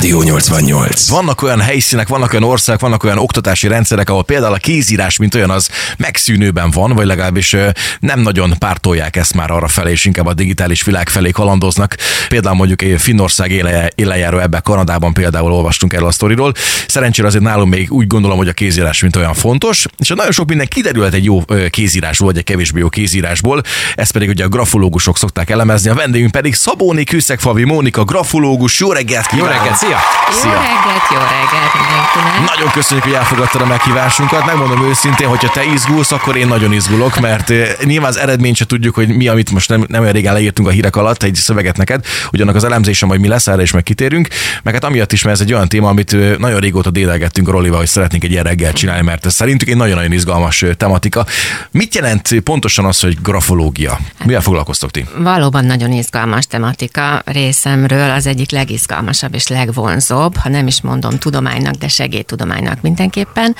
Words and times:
Rádió 0.00 0.22
88. 0.22 1.08
Vannak 1.08 1.42
olyan 1.42 1.60
helyszínek, 1.60 2.08
vannak 2.08 2.32
olyan 2.32 2.44
országok, 2.44 2.80
vannak 2.80 3.04
olyan 3.04 3.18
oktatási 3.18 3.68
rendszerek, 3.68 4.10
ahol 4.10 4.24
például 4.24 4.52
a 4.52 4.56
kézírás, 4.56 5.16
mint 5.16 5.34
olyan, 5.34 5.50
az 5.50 5.68
megszűnőben 5.96 6.70
van, 6.70 6.92
vagy 6.92 7.06
legalábbis 7.06 7.56
nem 7.98 8.20
nagyon 8.20 8.54
pártolják 8.58 9.16
ezt 9.16 9.34
már 9.34 9.50
arra 9.50 9.68
felé, 9.68 9.90
és 9.90 10.04
inkább 10.04 10.26
a 10.26 10.34
digitális 10.34 10.82
világ 10.82 11.08
felé 11.08 11.30
kalandoznak. 11.30 11.96
Például 12.28 12.54
mondjuk 12.56 13.00
Finnország 13.00 13.50
éle, 13.50 13.90
élejáró 13.94 14.38
ebbe 14.38 14.60
Kanadában 14.60 15.12
például 15.12 15.52
olvastunk 15.52 15.92
erről 15.92 16.08
a 16.08 16.12
sztoriról. 16.12 16.52
Szerencsére 16.88 17.26
azért 17.26 17.44
nálunk 17.44 17.72
még 17.72 17.92
úgy 17.92 18.06
gondolom, 18.06 18.36
hogy 18.36 18.48
a 18.48 18.52
kézírás 18.52 19.00
mint 19.02 19.16
olyan 19.16 19.34
fontos, 19.34 19.86
és 19.98 20.08
nagyon 20.08 20.32
sok 20.32 20.48
minden 20.48 20.66
kiderült 20.66 21.14
egy 21.14 21.24
jó 21.24 21.44
kézírásból, 21.70 22.26
vagy 22.26 22.36
egy 22.38 22.44
kevésbé 22.44 22.80
jó 22.80 22.88
kézírásból. 22.88 23.62
Ezt 23.94 24.12
pedig 24.12 24.28
ugye 24.28 24.44
a 24.44 24.48
grafológusok 24.48 25.18
szokták 25.18 25.50
elemezni. 25.50 25.90
A 25.90 25.94
vendégünk 25.94 26.30
pedig 26.30 26.54
Szabóni 26.54 27.04
Kőszegfavi 27.04 27.64
Mónika, 27.64 28.04
grafológus. 28.04 28.80
Jó 28.80 28.92
reggelt 28.92 29.26
kívánok! 29.26 29.52
Jó 29.54 29.58
reggelt, 29.58 29.88
szia! 29.90 29.98
Szia! 30.30 30.50
Jó 30.50 30.56
reggelt, 30.56 31.02
jó 31.10 31.18
reggelt 31.18 31.72
mindenkinek! 31.74 32.54
Nagyon 32.54 32.70
köszönjük, 32.70 33.04
hogy 33.04 33.14
elfogadtad 33.14 33.60
a 33.60 33.66
meghívásunkat. 33.66 34.46
Megmondom 34.46 34.88
őszintén, 34.88 35.28
hogyha 35.28 35.48
te 35.48 35.64
izgulsz, 35.64 36.12
akkor 36.12 36.36
én 36.36 36.46
nagyon 36.46 36.72
izgulok, 36.72 37.20
mert 37.20 37.52
nyilván 37.84 38.08
az 38.08 38.16
eredményt 38.16 38.56
se 38.56 38.66
tudjuk, 38.66 38.94
hogy 38.94 39.08
mi, 39.08 39.28
amit 39.28 39.50
most 39.50 39.68
nem, 39.68 39.84
nem 39.88 40.00
olyan 40.00 40.12
régen 40.12 40.32
leírtunk 40.32 40.68
a 40.68 40.70
hírek 40.70 40.96
alatt, 40.96 41.22
egy 41.22 41.34
szöveget 41.34 41.76
neked, 41.76 42.04
ugyanak 42.32 42.54
az 42.54 42.64
elemzésem, 42.64 43.08
hogy 43.08 43.20
mi 43.20 43.28
lesz, 43.28 43.46
erre 43.46 43.62
is 43.62 43.70
meg 43.70 43.82
kitérünk. 43.82 44.28
Meg 44.62 44.74
hát 44.74 44.84
amiatt 44.84 45.12
is, 45.12 45.22
mert 45.22 45.36
ez 45.36 45.46
egy 45.46 45.52
olyan 45.52 45.68
téma, 45.68 45.88
amit 45.88 46.38
nagyon 46.38 46.60
régóta 46.60 46.90
dédelgettünk 46.90 47.48
Rolival, 47.48 47.78
hogy 47.78 47.88
szeretnénk 47.88 48.24
egy 48.24 48.30
ilyen 48.30 48.44
reggelt 48.44 48.76
csinálni, 48.76 49.02
mert 49.02 49.26
ez 49.26 49.34
szerintük 49.34 49.68
egy 49.68 49.76
nagyon-nagyon 49.76 50.12
izgalmas 50.12 50.64
tematika. 50.76 51.26
Mit 51.70 51.94
jelent 51.94 52.40
pontosan 52.40 52.84
az, 52.84 53.00
hogy 53.00 53.18
grafológia? 53.22 53.98
Mivel 54.24 54.40
foglalkoztok 54.40 54.90
ti? 54.90 55.06
Valóban 55.16 55.64
nagyon 55.64 55.92
izgalmas 55.92 56.46
tematika 56.46 57.22
részemről, 57.24 58.10
az 58.10 58.26
egyik 58.26 58.50
legizgalmasabb 58.50 59.34
és 59.34 59.48
legvonzóbb, 59.74 60.36
ha 60.36 60.48
nem 60.48 60.66
is 60.66 60.80
mondom 60.80 61.18
tudománynak, 61.18 61.74
de 61.74 61.88
segédtudománynak 61.88 62.80
mindenképpen. 62.80 63.56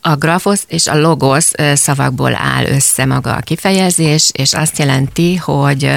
A 0.00 0.14
grafosz 0.16 0.64
és 0.68 0.86
a 0.86 1.00
logos 1.00 1.50
szavakból 1.74 2.34
áll 2.34 2.64
össze 2.64 3.04
maga 3.04 3.34
a 3.34 3.40
kifejezés, 3.40 4.30
és 4.32 4.52
azt 4.52 4.78
jelenti, 4.78 5.36
hogy 5.36 5.90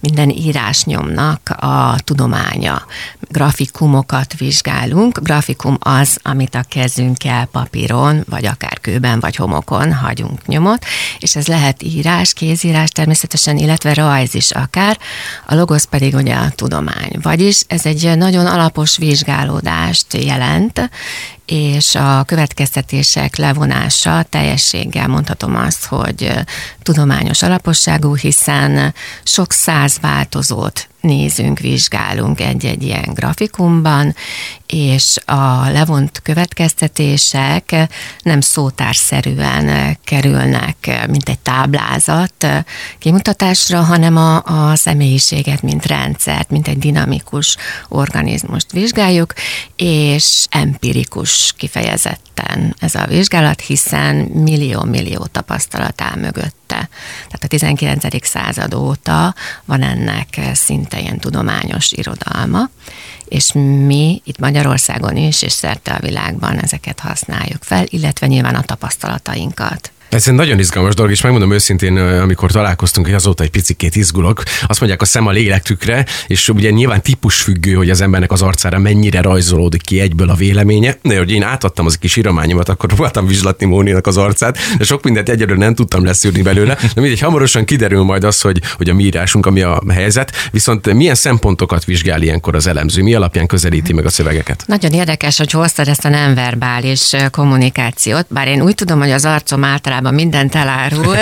minden 0.00 0.30
írásnyomnak 0.30 1.48
a 1.48 1.96
tudománya. 2.04 2.82
Grafikumokat 3.28 4.34
vizsgálunk. 4.38 5.18
Grafikum 5.22 5.76
az, 5.80 6.18
amit 6.22 6.54
a 6.54 6.64
kezünkkel 6.68 7.44
papíron, 7.44 8.24
vagy 8.28 8.46
akár 8.46 8.80
kőben, 8.80 9.20
vagy 9.20 9.36
homokon 9.36 9.92
hagyunk 9.92 10.46
nyomot, 10.46 10.84
és 11.18 11.36
ez 11.36 11.46
lehet 11.46 11.82
írás, 11.82 12.32
kézírás 12.32 12.90
természetesen, 12.90 13.56
illetve 13.56 13.94
rajz 13.94 14.34
is 14.34 14.50
akár. 14.50 14.98
A 15.46 15.54
logosz 15.54 15.84
pedig 15.84 16.14
ugye 16.14 16.34
a 16.34 16.50
tudomány. 16.50 17.18
Vagyis 17.22 17.62
ez 17.66 17.86
egy 17.86 18.16
nagyon 18.16 18.46
alapos 18.46 18.96
vizsgálódást 19.04 20.14
jelent, 20.14 20.90
és 21.46 21.94
a 21.94 22.24
következtetések 22.26 23.36
levonása 23.36 24.22
teljességgel 24.22 25.08
mondhatom 25.08 25.56
azt, 25.56 25.84
hogy 25.84 26.32
tudományos 26.82 27.42
alaposságú, 27.42 28.14
hiszen 28.14 28.94
sok 29.22 29.52
száz 29.52 29.98
változót 30.00 30.88
nézünk, 31.04 31.58
vizsgálunk 31.58 32.40
egy-egy 32.40 32.82
ilyen 32.82 33.10
grafikumban, 33.14 34.14
és 34.66 35.16
a 35.24 35.70
levont 35.70 36.20
következtetések 36.22 37.74
nem 38.22 38.40
szótárszerűen 38.40 39.96
kerülnek, 40.04 41.06
mint 41.08 41.28
egy 41.28 41.38
táblázat 41.38 42.46
kimutatásra, 42.98 43.82
hanem 43.82 44.16
a, 44.16 44.42
a 44.44 44.76
személyiséget, 44.76 45.62
mint 45.62 45.86
rendszert, 45.86 46.50
mint 46.50 46.68
egy 46.68 46.78
dinamikus 46.78 47.56
organizmust 47.88 48.72
vizsgáljuk, 48.72 49.32
és 49.76 50.46
empirikus 50.50 51.33
kifejezetten 51.56 52.74
ez 52.78 52.94
a 52.94 53.06
vizsgálat, 53.06 53.60
hiszen 53.60 54.14
millió-millió 54.16 55.26
tapasztalat 55.26 56.00
áll 56.00 56.16
mögötte. 56.16 56.88
Tehát 57.26 57.44
a 57.44 57.46
19. 57.46 58.26
század 58.26 58.74
óta 58.74 59.34
van 59.64 59.82
ennek 59.82 60.40
szinte 60.52 61.00
ilyen 61.00 61.18
tudományos 61.18 61.92
irodalma, 61.92 62.70
és 63.28 63.52
mi 63.86 64.22
itt 64.24 64.38
Magyarországon 64.38 65.16
is, 65.16 65.42
és 65.42 65.52
szerte 65.52 65.92
a 65.92 66.00
világban 66.00 66.58
ezeket 66.58 67.00
használjuk 67.00 67.62
fel, 67.62 67.84
illetve 67.88 68.26
nyilván 68.26 68.54
a 68.54 68.62
tapasztalatainkat. 68.62 69.92
Ez 70.14 70.28
egy 70.28 70.34
nagyon 70.34 70.58
izgalmas 70.58 70.94
dolog, 70.94 71.10
és 71.10 71.20
megmondom 71.20 71.52
őszintén, 71.52 71.96
amikor 71.96 72.50
találkoztunk, 72.50 73.06
hogy 73.06 73.14
azóta 73.14 73.42
egy 73.42 73.50
picit 73.50 73.96
izgulok, 73.96 74.42
azt 74.66 74.80
mondják 74.80 75.02
a 75.02 75.04
szem 75.04 75.26
a 75.26 75.30
lélektükre, 75.30 76.06
és 76.26 76.48
ugye 76.48 76.70
nyilván 76.70 77.02
típus 77.02 77.40
függő, 77.40 77.72
hogy 77.72 77.90
az 77.90 78.00
embernek 78.00 78.32
az 78.32 78.42
arcára 78.42 78.78
mennyire 78.78 79.20
rajzolódik 79.20 79.82
ki 79.82 80.00
egyből 80.00 80.30
a 80.30 80.34
véleménye. 80.34 80.96
De 81.02 81.18
hogy 81.18 81.30
én 81.30 81.42
átadtam 81.42 81.86
az 81.86 81.98
kis 81.98 82.16
írományomat, 82.16 82.68
akkor 82.68 82.88
próbáltam 82.88 83.26
vizslatni 83.26 83.66
Móninak 83.66 84.06
az 84.06 84.16
arcát, 84.16 84.58
de 84.78 84.84
sok 84.84 85.02
mindent 85.04 85.28
egyelőre 85.28 85.58
nem 85.58 85.74
tudtam 85.74 86.04
leszűrni 86.04 86.42
belőle. 86.42 86.74
De 86.74 87.00
mindegy, 87.00 87.20
hamarosan 87.20 87.64
kiderül 87.64 88.02
majd 88.02 88.24
az, 88.24 88.40
hogy, 88.40 88.60
hogy 88.76 88.88
a 88.88 88.94
mi 88.94 89.04
írásunk, 89.04 89.46
ami 89.46 89.62
a 89.62 89.82
helyzet. 89.88 90.32
Viszont 90.50 90.92
milyen 90.92 91.14
szempontokat 91.14 91.84
vizsgál 91.84 92.22
ilyenkor 92.22 92.54
az 92.54 92.66
elemző? 92.66 93.02
Mi 93.02 93.14
alapján 93.14 93.46
közelíti 93.46 93.92
meg 93.92 94.04
a 94.04 94.10
szövegeket? 94.10 94.64
Nagyon 94.66 94.92
érdekes, 94.92 95.38
hogy 95.38 95.50
hoztad 95.50 95.88
ezt 95.88 96.04
a 96.04 96.08
nem 96.08 96.34
verbális 96.34 97.12
kommunikációt, 97.30 98.26
bár 98.28 98.48
én 98.48 98.62
úgy 98.62 98.74
tudom, 98.74 98.98
hogy 98.98 99.10
az 99.10 99.24
arcom 99.24 99.64
általában 99.64 100.02
általában 100.04 100.14
mindent 100.14 100.54
elárul, 100.54 101.16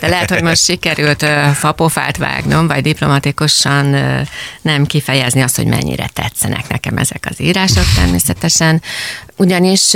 de 0.00 0.08
lehet, 0.08 0.30
hogy 0.30 0.42
most 0.42 0.64
sikerült 0.64 1.26
fapofát 1.54 2.16
vágnom, 2.16 2.66
vagy 2.66 2.82
diplomatikusan 2.82 3.86
nem 4.62 4.86
kifejezni 4.86 5.42
azt, 5.42 5.56
hogy 5.56 5.66
mennyire 5.66 6.08
tetszenek 6.12 6.68
nekem 6.68 6.96
ezek 6.96 7.26
az 7.30 7.40
írások 7.40 7.84
természetesen 7.96 8.82
ugyanis 9.36 9.94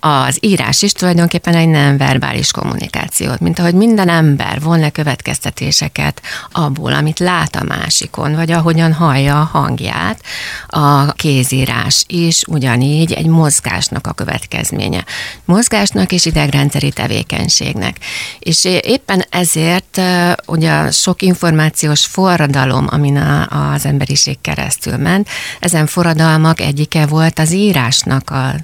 az 0.00 0.38
írás 0.40 0.82
is 0.82 0.92
tulajdonképpen 0.92 1.54
egy 1.54 1.68
nem 1.68 1.96
verbális 1.96 2.50
kommunikációt, 2.50 3.40
mint 3.40 3.58
ahogy 3.58 3.74
minden 3.74 4.08
ember 4.08 4.60
von 4.60 4.78
le 4.78 4.90
következtetéseket 4.90 6.22
abból, 6.52 6.92
amit 6.92 7.18
lát 7.18 7.56
a 7.56 7.64
másikon, 7.64 8.34
vagy 8.34 8.50
ahogyan 8.50 8.92
hallja 8.92 9.40
a 9.40 9.48
hangját, 9.52 10.20
a 10.66 11.12
kézírás 11.12 12.04
is 12.06 12.42
ugyanígy 12.46 13.12
egy 13.12 13.26
mozgásnak 13.26 14.06
a 14.06 14.12
következménye. 14.12 15.04
Mozgásnak 15.44 16.12
és 16.12 16.24
idegrendszeri 16.24 16.90
tevékenységnek. 16.90 17.96
És 18.38 18.64
éppen 18.64 19.24
ezért 19.30 20.00
ugye 20.46 20.90
sok 20.90 21.22
információs 21.22 22.06
forradalom, 22.06 22.86
amin 22.90 23.16
az 23.48 23.86
emberiség 23.86 24.40
keresztül 24.40 24.96
ment, 24.96 25.28
ezen 25.60 25.86
forradalmak 25.86 26.60
egyike 26.60 27.06
volt 27.06 27.38
az 27.38 27.52
írásnak 27.52 28.30
a 28.30 28.54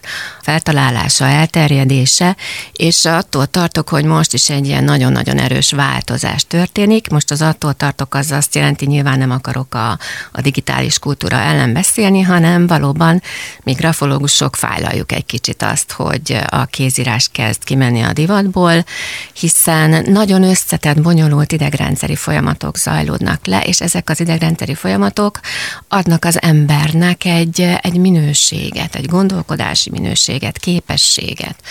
feltalálása, 0.43 1.25
elterjedése, 1.25 2.37
és 2.73 3.05
attól 3.05 3.47
tartok, 3.47 3.89
hogy 3.89 4.05
most 4.05 4.33
is 4.33 4.51
egy 4.51 4.67
ilyen 4.67 4.85
nagyon-nagyon 4.85 5.39
erős 5.39 5.73
változás 5.73 6.45
történik. 6.47 7.09
Most 7.09 7.31
az 7.31 7.43
attól 7.43 7.73
tartok, 7.73 8.15
az 8.15 8.31
azt 8.31 8.55
jelenti, 8.55 8.87
nyilván 8.87 9.19
nem 9.19 9.31
akarok 9.31 9.75
a, 9.75 9.99
a 10.33 10.41
digitális 10.41 10.99
kultúra 10.99 11.37
ellen 11.37 11.73
beszélni, 11.73 12.21
hanem 12.21 12.67
valóban 12.67 13.23
mi 13.63 13.73
grafológusok 13.73 14.57
fájlaljuk 14.57 15.13
egy 15.13 15.27
kicsit 15.27 15.63
azt, 15.63 15.93
hogy 15.93 16.39
a 16.49 16.65
kézírás 16.65 17.29
kezd 17.33 17.65
kimenni 17.65 18.03
a 18.03 18.13
divatból, 18.13 18.85
hiszen 19.33 20.05
nagyon 20.11 20.43
összetett, 20.43 21.01
bonyolult 21.01 21.53
idegrendszeri 21.53 22.17
folyamatok 22.17 22.77
zajlódnak 22.77 23.47
le, 23.47 23.61
és 23.61 23.81
ezek 23.81 24.11
az 24.11 24.21
idegrendszeri 24.21 24.75
folyamatok 24.75 25.41
adnak 25.89 26.25
az 26.25 26.43
embernek 26.43 27.25
egy, 27.25 27.61
egy 27.83 27.97
minőséget, 27.97 28.95
egy 28.95 29.07
gondolkodási 29.07 29.91
minőséget, 29.91 30.04
minőséget, 30.05 30.59
képességet, 30.59 31.63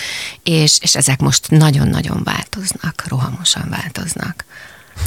és, 0.44 0.78
és 0.82 0.96
ezek 0.96 1.20
most 1.20 1.50
nagyon-nagyon 1.50 2.24
változnak, 2.24 3.04
rohamosan 3.08 3.70
változnak. 3.70 4.46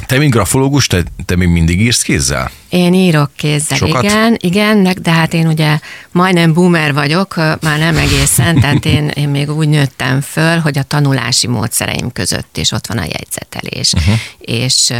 Te, 0.06 0.19
mint 0.19 0.33
grafológus, 0.33 0.87
te, 0.87 1.03
te 1.25 1.37
még 1.37 1.49
mindig 1.49 1.81
írsz 1.81 2.03
kézzel? 2.03 2.50
Én 2.69 2.94
írok 2.94 3.31
kézzel, 3.37 3.77
Sokat? 3.77 4.03
igen, 4.03 4.37
igen, 4.41 4.89
de 5.03 5.11
hát 5.11 5.34
én 5.34 5.47
ugye 5.47 5.78
majdnem 6.11 6.53
boomer 6.53 6.94
vagyok, 6.94 7.37
már 7.37 7.79
nem 7.79 7.97
egészen, 7.97 8.58
tehát 8.61 8.85
én, 8.85 9.08
én 9.08 9.29
még 9.29 9.50
úgy 9.50 9.69
nőttem 9.69 10.20
föl, 10.20 10.58
hogy 10.58 10.79
a 10.79 10.82
tanulási 10.82 11.47
módszereim 11.47 12.12
között 12.12 12.56
is 12.56 12.73
ott 12.73 12.87
van 12.87 12.99
a 12.99 13.05
jegyzetelés. 13.05 13.93
Uh-huh. 13.93 14.14
És 14.38 14.88
uh, 14.91 14.99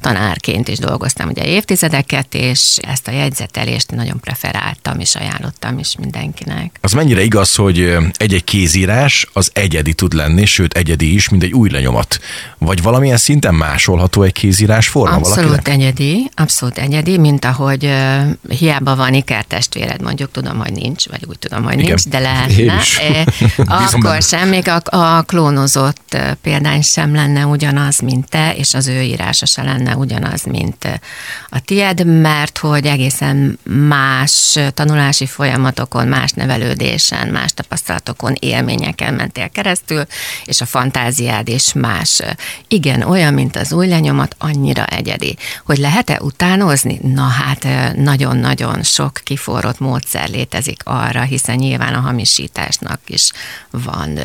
tanárként 0.00 0.68
is 0.68 0.78
dolgoztam 0.78 1.28
ugye 1.28 1.44
évtizedeket, 1.44 2.34
és 2.34 2.76
ezt 2.80 3.08
a 3.08 3.10
jegyzetelést 3.10 3.90
nagyon 3.90 4.20
preferáltam, 4.20 5.00
és 5.00 5.14
ajánlottam 5.14 5.78
is 5.78 5.96
mindenkinek. 5.98 6.78
Az 6.80 6.92
mennyire 6.92 7.22
igaz, 7.22 7.54
hogy 7.54 7.96
egy-egy 8.16 8.44
kézírás 8.44 9.26
az 9.32 9.50
egyedi 9.52 9.94
tud 9.94 10.12
lenni, 10.12 10.44
sőt 10.44 10.74
egyedi 10.74 11.14
is, 11.14 11.28
mint 11.28 11.42
egy 11.42 11.52
új 11.52 11.70
lenyomat? 11.70 12.20
Vagy 12.58 12.82
valamilyen 12.82 13.16
szinten 13.16 13.54
másolható 13.54 14.22
egy 14.22 14.32
kézírás 14.46 14.88
forma 14.88 15.16
Abszolút 15.16 15.48
valakinek? 15.50 15.68
egyedi, 15.68 16.30
abszolút 16.34 16.78
egyedi, 16.78 17.18
mint 17.18 17.44
ahogy 17.44 17.84
uh, 17.84 18.56
hiába 18.56 18.96
van 18.96 19.14
ikertestvéred, 19.14 20.02
mondjuk 20.02 20.30
tudom, 20.30 20.58
hogy 20.58 20.72
nincs, 20.72 21.08
vagy 21.08 21.24
úgy 21.28 21.38
tudom, 21.38 21.64
hogy 21.64 21.72
Igen. 21.72 21.84
nincs, 21.86 22.06
de 22.08 22.18
lehetne. 22.18 22.78
is. 22.80 22.98
Eh, 22.98 23.24
akkor 23.84 24.22
sem, 24.22 24.48
még 24.48 24.68
a, 24.68 24.96
a 24.96 25.22
klónozott 25.22 26.16
példány 26.42 26.82
sem 26.82 27.14
lenne 27.14 27.46
ugyanaz, 27.46 28.00
mint 28.00 28.28
te, 28.28 28.54
és 28.54 28.74
az 28.74 28.86
ő 28.86 29.00
írása 29.00 29.46
sem 29.46 29.64
lenne 29.64 29.96
ugyanaz, 29.96 30.44
mint 30.44 31.00
a 31.48 31.60
tied, 31.60 32.06
mert 32.20 32.58
hogy 32.58 32.86
egészen 32.86 33.58
más 33.88 34.58
tanulási 34.74 35.26
folyamatokon, 35.26 36.08
más 36.08 36.32
nevelődésen, 36.32 37.28
más 37.28 37.52
tapasztalatokon, 37.54 38.34
élményeken 38.38 39.14
mentél 39.14 39.48
keresztül, 39.48 40.06
és 40.44 40.60
a 40.60 40.66
fantáziád 40.66 41.48
is 41.48 41.72
más. 41.72 42.20
Igen, 42.68 43.02
olyan, 43.02 43.34
mint 43.34 43.56
az 43.56 43.72
új 43.72 43.86
lenyomat, 43.86 44.34
annyira 44.38 44.84
egyedi. 44.86 45.36
Hogy 45.64 45.78
lehet-e 45.78 46.18
utánozni? 46.20 47.00
Na 47.02 47.22
hát 47.22 47.66
nagyon-nagyon 47.96 48.82
sok 48.82 49.20
kiforrott 49.24 49.78
módszer 49.78 50.28
létezik 50.28 50.80
arra, 50.84 51.22
hiszen 51.22 51.56
nyilván 51.56 51.94
a 51.94 52.00
hamisításnak 52.00 53.00
is 53.06 53.30
van 53.70 54.18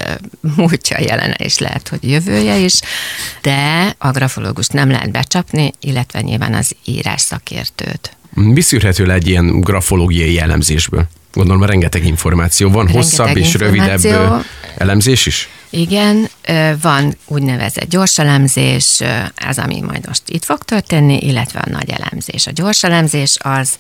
múltja, 0.56 1.00
jelene, 1.00 1.34
és 1.34 1.58
lehet, 1.58 1.88
hogy 1.88 2.10
jövője 2.10 2.58
is, 2.58 2.80
de 3.42 3.94
a 3.98 4.12
grafológust 4.12 4.74
nem 4.74 4.90
lehet 4.90 5.12
becsapni, 5.12 5.74
illetve 5.80 6.22
nyilván 6.22 6.54
az 6.54 6.76
írás 6.86 7.22
szakértőt. 7.22 8.16
Mi 8.34 8.62
szűrhető 8.62 9.06
le 9.06 9.14
egy 9.14 9.28
ilyen 9.28 9.62
grafológiai 9.62 10.40
elemzésből? 10.40 11.08
Gondolom, 11.34 11.64
rengeteg 11.64 12.06
információ 12.06 12.70
van, 12.70 12.86
Rengeteg 12.86 13.02
hosszabb 13.02 13.38
és 13.38 13.54
rövidebb 13.54 14.02
elemzés 14.78 15.26
is? 15.26 15.50
Igen, 15.74 16.30
van 16.82 17.18
úgynevezett 17.28 17.90
gyors 17.90 18.20
elemzés, 18.20 19.02
ez 19.36 19.58
ami 19.58 19.82
majd 19.82 20.08
most 20.08 20.22
itt 20.26 20.46
fog 20.46 20.64
történni, 20.64 21.18
illetve 21.18 21.60
a 21.60 21.70
nagy 21.70 21.90
elemzés. 21.90 22.48
A 22.48 22.52
gyors 22.52 22.84
elemzés 22.84 23.38
az, 23.40 23.78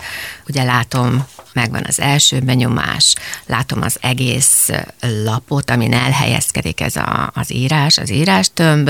ugye 0.47 0.63
látom, 0.63 1.27
megvan 1.53 1.83
az 1.87 1.99
első 1.99 2.39
benyomás, 2.39 3.15
látom 3.45 3.81
az 3.81 3.97
egész 4.01 4.69
lapot, 5.23 5.69
amin 5.69 5.93
elhelyezkedik 5.93 6.81
ez 6.81 6.95
a, 6.95 7.31
az 7.33 7.53
írás, 7.53 7.97
az 7.97 8.11
írástömb, 8.11 8.89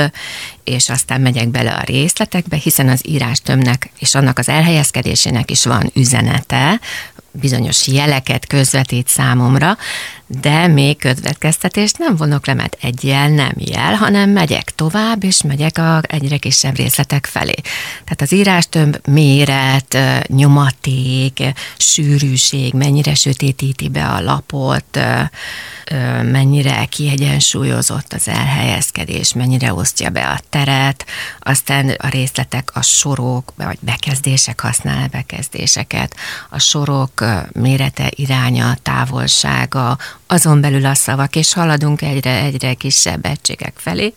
és 0.64 0.90
aztán 0.90 1.22
megyek 1.22 1.48
bele 1.48 1.72
a 1.72 1.84
részletekbe, 1.84 2.58
hiszen 2.58 2.90
az 2.90 3.08
írástömbnek 3.08 3.90
és 4.00 4.16
annak 4.16 4.40
az 4.40 4.50
elhelyezkedésének 4.50 5.52
is 5.52 5.66
van 5.66 5.92
üzenete, 5.94 6.80
bizonyos 7.32 7.88
jeleket 7.88 8.48
közvetít 8.48 9.08
számomra, 9.08 9.78
de 10.28 10.68
még 10.68 10.98
következtetést 10.98 11.98
nem 11.98 12.16
vonok 12.16 12.48
le, 12.48 12.54
mert 12.54 12.78
egy 12.82 13.04
jel 13.04 13.30
nem 13.30 13.54
jel, 13.58 13.94
hanem 13.94 14.30
megyek 14.30 14.76
tovább, 14.76 15.24
és 15.24 15.42
megyek 15.42 15.78
a 15.78 16.02
egyre 16.08 16.38
kisebb 16.38 16.76
részletek 16.76 17.26
felé. 17.26 17.56
Tehát 18.04 18.22
az 18.22 18.34
írástömb 18.34 18.98
méret, 19.08 19.98
nyomaték, 20.28 21.42
sűrűség, 21.78 22.51
mennyire 22.74 23.16
sötétíti 23.16 23.90
be 23.90 24.08
a 24.08 24.22
lapot, 24.22 25.00
mennyire 26.22 26.86
kiegyensúlyozott 26.86 28.14
az 28.14 28.28
elhelyezkedés, 28.28 29.34
mennyire 29.34 29.74
osztja 29.74 30.10
be 30.10 30.28
a 30.28 30.40
teret, 30.50 31.06
aztán 31.40 31.90
a 31.90 32.08
részletek, 32.08 32.70
a 32.74 32.82
sorok, 32.82 33.54
vagy 33.56 33.78
bekezdések 33.80 34.60
használ 34.62 35.08
bekezdéseket, 35.08 36.16
a 36.50 36.60
sorok 36.60 37.26
mérete, 37.52 38.12
iránya, 38.16 38.76
távolsága, 38.82 39.98
azon 40.28 40.62
belül 40.62 40.86
a 40.86 40.94
szavak, 40.94 41.36
és 41.36 41.54
haladunk 41.54 42.02
egyre, 42.02 42.42
egyre 42.42 42.74
kisebb 42.74 43.26
egységek 43.26 43.74
felé, 43.76 44.14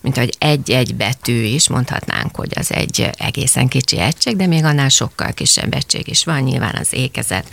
mint 0.00 0.16
hogy 0.16 0.34
egy-egy 0.38 0.94
betű 0.94 1.42
is, 1.42 1.68
mondhatnánk, 1.68 2.36
hogy 2.36 2.52
az 2.54 2.72
egy 2.72 3.10
egészen 3.18 3.68
kicsi 3.68 3.98
egység, 3.98 4.36
de 4.36 4.46
még 4.46 4.64
annál 4.64 4.88
sokkal 4.88 5.32
kisebb 5.32 5.74
egység 5.74 6.08
is 6.08 6.24
van, 6.24 6.40
nyilván 6.40 6.76
az 6.80 6.92
ékezet, 6.92 7.48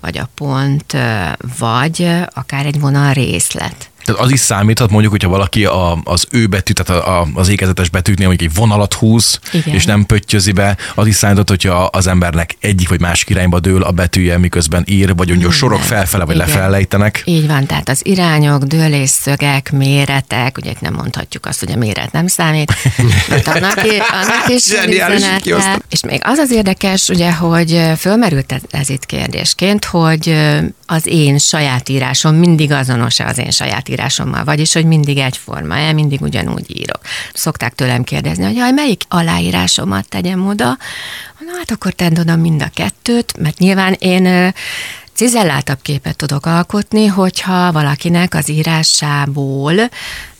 vagy 0.00 0.18
a 0.18 0.28
pont, 0.34 0.96
vagy 1.58 2.10
akár 2.34 2.66
egy 2.66 2.80
vonal 2.80 3.12
részlet. 3.12 3.90
Tehát 4.08 4.22
az 4.22 4.32
is 4.32 4.40
számíthat 4.40 4.90
mondjuk, 4.90 5.12
hogyha 5.12 5.28
valaki 5.28 5.64
a, 5.64 5.98
az 6.04 6.26
ő 6.30 6.46
betű, 6.46 6.72
tehát 6.72 7.02
a, 7.02 7.20
a, 7.20 7.26
az 7.34 7.48
ékezetes 7.48 7.88
betűknél 7.88 8.26
mondjuk 8.26 8.50
egy 8.50 8.56
vonalat 8.56 8.94
húz, 8.94 9.38
Igen. 9.52 9.74
és 9.74 9.84
nem 9.84 10.06
pöttyözi 10.06 10.52
be, 10.52 10.76
az 10.94 11.06
is 11.06 11.14
számíthat, 11.14 11.48
hogyha 11.48 11.84
az 11.84 12.06
embernek 12.06 12.56
egyik 12.60 12.88
vagy 12.88 13.00
másik 13.00 13.28
irányba 13.30 13.60
dől 13.60 13.82
a 13.82 13.90
betűje, 13.90 14.38
miközben 14.38 14.84
ír, 14.86 15.14
vagy 15.16 15.28
mondjuk 15.28 15.50
a 15.50 15.54
sorok 15.54 15.80
felfele 15.80 16.24
vagy 16.24 16.36
lefele 16.36 16.68
lejtenek. 16.68 17.22
Így 17.24 17.46
van, 17.46 17.66
tehát 17.66 17.88
az 17.88 18.00
irányok, 18.02 18.62
dőlésszögek, 18.62 19.72
méretek, 19.72 20.58
ugye 20.58 20.70
itt 20.70 20.80
nem 20.80 20.94
mondhatjuk 20.94 21.46
azt, 21.46 21.58
hogy 21.60 21.72
a 21.72 21.76
méret 21.76 22.12
nem 22.12 22.26
számít, 22.26 22.72
mert 23.28 23.46
annak, 23.56 23.76
annak 24.12 24.48
is 24.48 24.66
üzenete. 24.66 25.80
És 25.90 26.02
még 26.02 26.20
az 26.24 26.38
az 26.38 26.52
érdekes, 26.52 27.08
ugye, 27.08 27.32
hogy 27.32 27.82
fölmerült 27.98 28.60
ez 28.70 28.88
itt 28.88 29.06
kérdésként, 29.06 29.84
hogy 29.84 30.36
az 30.90 31.06
én 31.06 31.38
saját 31.38 31.88
írásom 31.88 32.34
mindig 32.34 32.72
azonos-e 32.72 33.26
az 33.26 33.38
én 33.38 33.50
saját 33.50 33.88
írásommal, 33.88 34.44
vagyis, 34.44 34.72
hogy 34.72 34.84
mindig 34.84 35.18
egyforma-e, 35.18 35.92
mindig 35.92 36.20
ugyanúgy 36.20 36.78
írok. 36.78 37.00
Szokták 37.34 37.74
tőlem 37.74 38.04
kérdezni, 38.04 38.44
hogy 38.44 38.56
jaj, 38.56 38.70
melyik 38.70 39.02
aláírásomat 39.08 40.08
tegyem 40.08 40.46
oda? 40.46 40.76
Na 41.38 41.56
hát 41.58 41.70
akkor 41.70 41.92
tedd 41.92 42.18
oda 42.18 42.36
mind 42.36 42.62
a 42.62 42.70
kettőt, 42.74 43.38
mert 43.38 43.58
nyilván 43.58 43.96
én 43.98 44.52
cizelláltabb 45.14 45.78
képet 45.82 46.16
tudok 46.16 46.46
alkotni, 46.46 47.06
hogyha 47.06 47.72
valakinek 47.72 48.34
az 48.34 48.48
írásából 48.48 49.74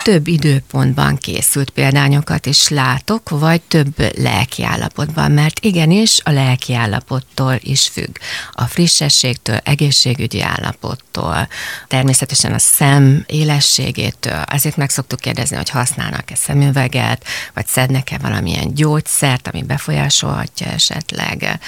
több 0.08 0.26
időpontban 0.26 1.16
készült 1.16 1.70
példányokat 1.70 2.46
is 2.46 2.68
látok, 2.68 3.28
vagy 3.28 3.60
több 3.60 4.18
lelkiállapotban, 4.18 5.30
mert 5.30 5.64
igenis 5.64 6.20
a 6.24 6.30
lelkiállapottól 6.30 7.58
is 7.60 7.88
függ. 7.88 8.16
A 8.52 8.64
frissességtől, 8.64 9.56
egészségügyi 9.64 10.42
állapottól, 10.42 11.48
természetesen 11.86 12.52
a 12.52 12.58
szem 12.58 13.24
élességétől. 13.26 14.42
Azért 14.46 14.76
meg 14.76 14.90
szoktuk 14.90 15.20
kérdezni, 15.20 15.56
hogy 15.56 15.70
használnak-e 15.70 16.34
szemüveget, 16.34 17.24
vagy 17.54 17.66
szednek-e 17.66 18.18
valamilyen 18.18 18.74
gyógyszert, 18.74 19.48
ami 19.48 19.62
befolyásolhatja 19.62 20.66
esetleg. 20.66 21.58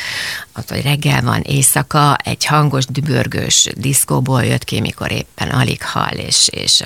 Ott, 0.56 0.70
hogy 0.70 0.82
reggel 0.82 1.22
van 1.22 1.40
éjszaka, 1.40 2.16
egy 2.16 2.44
hangos, 2.44 2.84
dübörgős 2.86 3.68
diszkóból 3.76 4.44
jött 4.44 4.64
ki, 4.64 4.80
mikor 4.80 5.12
éppen 5.12 5.48
alig 5.48 5.82
hall, 5.82 6.16
és, 6.16 6.48
és 6.48 6.82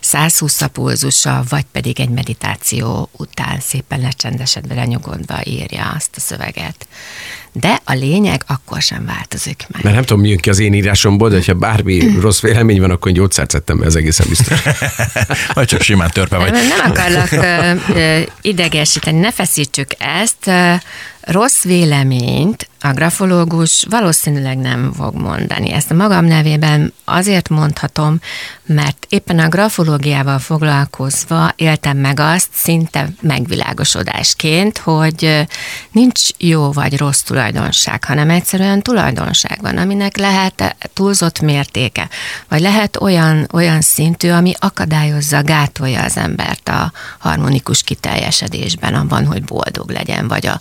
120 0.00 0.60
a 0.60 0.68
pulzusa, 0.94 1.42
vagy 1.48 1.64
pedig 1.72 2.00
egy 2.00 2.08
meditáció 2.08 3.08
után 3.12 3.60
szépen 3.60 4.00
lecsendesedve, 4.00 4.74
lenyugodva 4.74 5.40
írja 5.44 5.92
azt 5.96 6.10
a 6.16 6.20
szöveget. 6.20 6.86
De 7.52 7.80
a 7.84 7.92
lényeg 7.92 8.44
akkor 8.46 8.82
sem 8.82 9.04
változik 9.06 9.66
meg. 9.68 9.82
Mert 9.82 9.94
nem 9.94 10.04
tudom, 10.04 10.22
mi 10.22 10.28
jön 10.28 10.38
ki 10.38 10.50
az 10.50 10.58
én 10.58 10.74
írásomból, 10.74 11.28
de 11.28 11.42
ha 11.46 11.54
bármi 11.54 12.18
rossz 12.20 12.40
vélemény 12.40 12.80
van, 12.80 12.90
akkor 12.90 13.12
gyógyszert 13.12 13.50
szedtem 13.50 13.82
ez 13.82 13.94
egészen 13.94 14.26
biztos. 14.28 14.62
Vagy 15.54 15.66
csak 15.66 15.80
simán 15.80 16.10
törpe 16.10 16.36
vagy. 16.36 16.52
Nem, 16.52 16.66
nem 16.66 16.90
akarlak 16.90 17.32
ö, 17.32 17.72
ö, 17.94 18.20
idegesíteni, 18.40 19.18
ne 19.18 19.32
feszítsük 19.32 19.90
ezt. 19.98 20.50
Rossz 21.26 21.62
véleményt 21.62 22.68
a 22.80 22.92
grafológus 22.92 23.86
valószínűleg 23.90 24.58
nem 24.58 24.92
fog 24.92 25.14
mondani. 25.14 25.72
Ezt 25.72 25.90
a 25.90 25.94
magam 25.94 26.24
nevében 26.24 26.92
azért 27.04 27.48
mondhatom, 27.48 28.18
mert 28.66 29.06
éppen 29.08 29.38
a 29.38 29.48
grafológiával 29.48 30.38
foglalkozva 30.38 31.52
éltem 31.56 31.96
meg 31.96 32.20
azt 32.20 32.48
szinte 32.52 33.08
megvilágosodásként, 33.20 34.78
hogy 34.78 35.46
nincs 35.92 36.28
jó 36.38 36.72
vagy 36.72 36.98
rossz 36.98 37.20
tulajdonság, 37.20 38.04
hanem 38.04 38.30
egyszerűen 38.30 38.82
tulajdonság 38.82 39.58
van, 39.60 39.76
aminek 39.76 40.16
lehet 40.16 40.76
túlzott 40.92 41.40
mértéke, 41.40 42.08
vagy 42.48 42.60
lehet 42.60 43.00
olyan, 43.00 43.48
olyan 43.52 43.80
szintű, 43.80 44.30
ami 44.30 44.52
akadályozza, 44.58 45.42
gátolja 45.42 46.02
az 46.02 46.16
embert 46.16 46.68
a 46.68 46.92
harmonikus 47.18 47.82
kiteljesedésben, 47.82 48.94
abban, 48.94 49.26
hogy 49.26 49.44
boldog 49.44 49.90
legyen, 49.90 50.28
vagy 50.28 50.46
a 50.46 50.60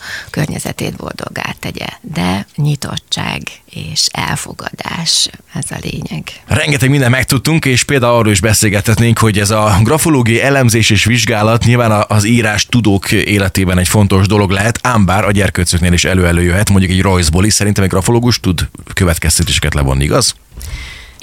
környezetét 0.53 0.95
boldoggá 0.95 1.55
tegye. 1.59 1.87
De 2.01 2.45
nyitottság 2.55 3.41
és 3.69 4.07
elfogadás, 4.11 5.29
ez 5.53 5.65
a 5.69 5.75
lényeg. 5.81 6.23
Rengeteg 6.47 6.89
minden 6.89 7.09
megtudtunk, 7.09 7.65
és 7.65 7.83
például 7.83 8.13
arról 8.13 8.31
is 8.31 8.39
beszélgethetnénk, 8.39 9.17
hogy 9.17 9.39
ez 9.39 9.49
a 9.49 9.79
grafológiai 9.83 10.41
elemzés 10.41 10.89
és 10.89 11.05
vizsgálat 11.05 11.63
nyilván 11.63 12.05
az 12.07 12.23
írás 12.23 12.65
tudók 12.65 13.11
életében 13.11 13.77
egy 13.77 13.87
fontos 13.87 14.27
dolog 14.27 14.51
lehet, 14.51 14.79
ám 14.81 15.05
bár 15.05 15.25
a 15.25 15.31
gyerkőcöknél 15.31 15.93
is 15.93 16.05
elő-előjöhet, 16.05 16.69
mondjuk 16.69 16.91
egy 16.91 17.01
rajzból 17.01 17.45
is, 17.45 17.53
szerintem 17.53 17.83
egy 17.83 17.89
grafológus 17.89 18.39
tud 18.39 18.69
következtetéseket 18.93 19.73
levonni, 19.73 20.03
igaz? 20.03 20.35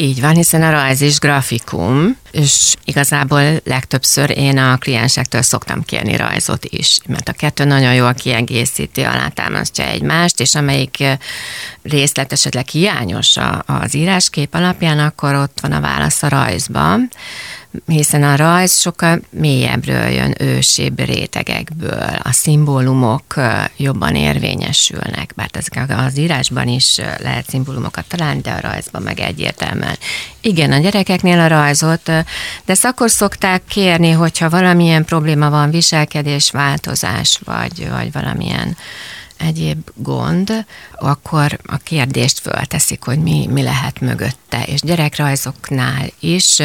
Így 0.00 0.20
van, 0.20 0.34
hiszen 0.34 0.62
a 0.62 0.70
rajz 0.70 1.00
is 1.00 1.18
grafikum, 1.18 2.16
és 2.30 2.74
igazából 2.84 3.42
legtöbbször 3.64 4.38
én 4.38 4.58
a 4.58 4.76
kliensektől 4.76 5.42
szoktam 5.42 5.84
kérni 5.84 6.16
rajzot 6.16 6.64
is, 6.64 6.98
mert 7.06 7.28
a 7.28 7.32
kettő 7.32 7.64
nagyon 7.64 7.94
jól 7.94 8.14
kiegészíti, 8.14 9.02
alátámasztja 9.02 9.84
egymást, 9.84 10.40
és 10.40 10.54
amelyik 10.54 11.00
eh, 11.00 11.18
részlet 11.82 12.32
esetleg 12.32 12.68
hiányos 12.68 13.36
az 13.66 13.94
íráskép 13.94 14.54
alapján, 14.54 14.98
akkor 14.98 15.34
ott 15.34 15.58
van 15.60 15.72
a 15.72 15.80
válasz 15.80 16.22
a 16.22 16.28
rajzban, 16.28 17.10
hiszen 17.86 18.22
a 18.22 18.36
rajz 18.36 18.78
sokkal 18.78 19.20
mélyebbről 19.30 20.06
jön, 20.06 20.34
ősibb 20.38 20.98
rétegekből, 20.98 22.18
a 22.22 22.32
szimbólumok 22.32 23.34
jobban 23.76 24.14
érvényesülnek, 24.14 25.32
bár 25.36 25.48
ezek 25.52 25.84
az 25.88 26.18
írásban 26.18 26.68
is 26.68 26.96
lehet 27.18 27.48
szimbólumokat 27.48 28.04
találni, 28.08 28.40
de 28.40 28.50
a 28.50 28.60
rajzban 28.60 29.02
meg 29.02 29.20
egyértelműen. 29.20 29.96
Igen, 30.40 30.72
a 30.72 30.78
gyerekeknél 30.78 31.38
a 31.38 31.46
rajzot, 31.46 32.04
de 32.04 32.24
ezt 32.66 32.84
akkor 32.84 33.10
szokták 33.10 33.62
kérni, 33.68 34.10
hogyha 34.10 34.50
valamilyen 34.50 35.04
probléma 35.04 35.50
van, 35.50 35.70
viselkedés, 35.70 36.50
változás, 36.50 37.40
vagy, 37.44 37.88
vagy 37.90 38.12
valamilyen 38.12 38.76
egyéb 39.40 39.90
gond, 39.94 40.66
akkor 40.94 41.58
a 41.66 41.76
kérdést 41.76 42.38
fölteszik, 42.38 43.02
hogy 43.02 43.18
mi, 43.18 43.46
mi 43.46 43.62
lehet 43.62 44.00
mögötte. 44.00 44.62
És 44.62 44.80
gyerekrajzoknál 44.80 46.06
is 46.20 46.58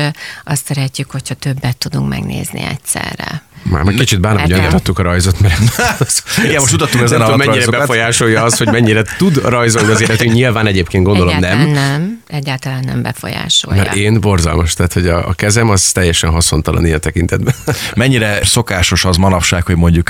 azt 0.43 0.65
szeretjük, 0.65 1.11
hogyha 1.11 1.35
többet 1.35 1.77
tudunk 1.77 2.09
megnézni 2.09 2.61
egyszerre. 2.61 3.43
Már 3.69 3.83
meg 3.83 3.93
kicsit 3.93 4.19
bánom, 4.19 4.41
hogy 4.41 4.51
elmutattuk 4.51 4.99
a 4.99 5.03
rajzot, 5.03 5.39
mert 5.39 5.59
Igen, 6.43 6.59
most 6.59 6.71
mutattunk 6.71 7.03
ezen 7.03 7.21
a 7.21 7.35
mennyire 7.35 7.69
befolyásolja 7.69 8.43
az, 8.43 8.57
hogy 8.57 8.67
mennyire 8.67 9.01
tud 9.17 9.41
rajzolni 9.43 9.91
az 9.91 10.01
életünk. 10.01 10.33
Nyilván 10.33 10.67
egyébként 10.67 11.03
gondolom 11.03 11.35
egyáltalán 11.35 11.69
nem. 11.69 11.91
nem. 11.91 12.21
Egyáltalán 12.27 12.83
nem 12.83 13.01
befolyásolja. 13.01 13.81
Mert 13.81 13.95
én 13.95 14.19
borzalmas, 14.19 14.73
tehát 14.73 14.93
hogy 14.93 15.07
a, 15.07 15.27
a 15.27 15.33
kezem 15.33 15.69
az 15.69 15.91
teljesen 15.91 16.29
haszontalan 16.29 16.85
ilyen 16.85 16.99
tekintetben. 17.01 17.53
Mennyire 17.95 18.39
szokásos 18.43 19.05
az 19.05 19.17
manapság, 19.17 19.65
hogy 19.65 19.75
mondjuk 19.75 20.09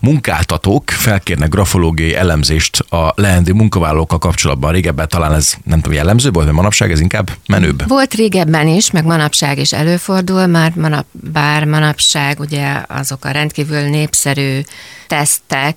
munkáltatók 0.00 0.90
felkérnek 0.90 1.48
grafológiai 1.48 2.14
elemzést 2.14 2.78
a 2.78 3.12
leendő 3.14 3.52
munkavállalókkal 3.52 4.18
kapcsolatban. 4.18 4.72
Régebben 4.72 5.08
talán 5.08 5.34
ez 5.34 5.54
nem 5.64 5.80
tudom, 5.80 5.96
jellemző 5.96 6.30
volt, 6.30 6.44
mert 6.44 6.56
manapság 6.56 6.90
ez 6.90 7.00
inkább 7.00 7.30
menőbb. 7.46 7.88
Volt 7.88 8.14
régebben 8.14 8.68
is, 8.68 8.90
meg 8.90 9.04
manapság 9.04 9.58
is 9.58 9.72
előfordul, 9.72 10.46
már 10.46 10.72
manap, 10.74 11.06
bár 11.32 11.64
manapság 11.64 12.40
ugye 12.40 12.84
azok 12.96 13.24
a 13.24 13.30
rendkívül 13.30 13.80
népszerű 13.80 14.60
tesztek 15.06 15.76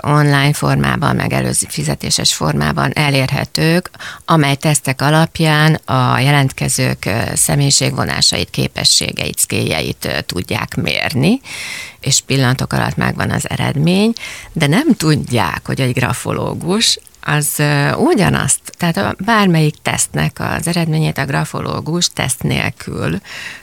online 0.00 0.52
formában, 0.52 1.16
meg 1.16 1.32
előző 1.32 1.66
fizetéses 1.70 2.34
formában 2.34 2.92
elérhetők, 2.92 3.90
amely 4.24 4.54
tesztek 4.54 5.02
alapján 5.02 5.74
a 5.74 6.18
jelentkezők 6.18 7.08
személyiségvonásait, 7.34 8.50
képességeit, 8.50 9.38
szkéljeit 9.38 10.24
tudják 10.26 10.74
mérni, 10.74 11.40
és 12.00 12.20
pillanatok 12.20 12.72
alatt 12.72 12.96
megvan 12.96 13.30
az 13.30 13.50
eredmény, 13.50 14.12
de 14.52 14.66
nem 14.66 14.94
tudják, 14.94 15.60
hogy 15.64 15.80
egy 15.80 15.92
grafológus 15.92 16.98
az 17.20 17.62
ugyanazt, 17.96 18.60
tehát 18.76 18.96
a 18.96 19.14
bármelyik 19.24 19.74
tesztnek 19.82 20.36
az 20.38 20.66
eredményét 20.66 21.18
a 21.18 21.24
grafológus 21.24 22.08
teszt 22.08 22.42
nélkül 22.42 23.20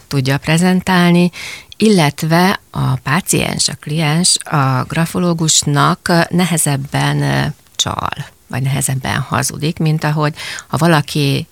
tudja 0.07 0.37
prezentálni, 0.37 1.31
illetve 1.77 2.59
a 2.71 2.95
páciens, 2.95 3.67
a 3.67 3.75
kliens 3.79 4.37
a 4.43 4.83
grafológusnak 4.87 6.11
nehezebben 6.29 7.53
csal 7.75 8.33
vagy 8.47 8.61
nehezebben 8.61 9.19
hazudik, 9.19 9.77
mint 9.77 10.03
ahogy 10.03 10.33
ha 10.67 10.77
valaki 10.77 11.47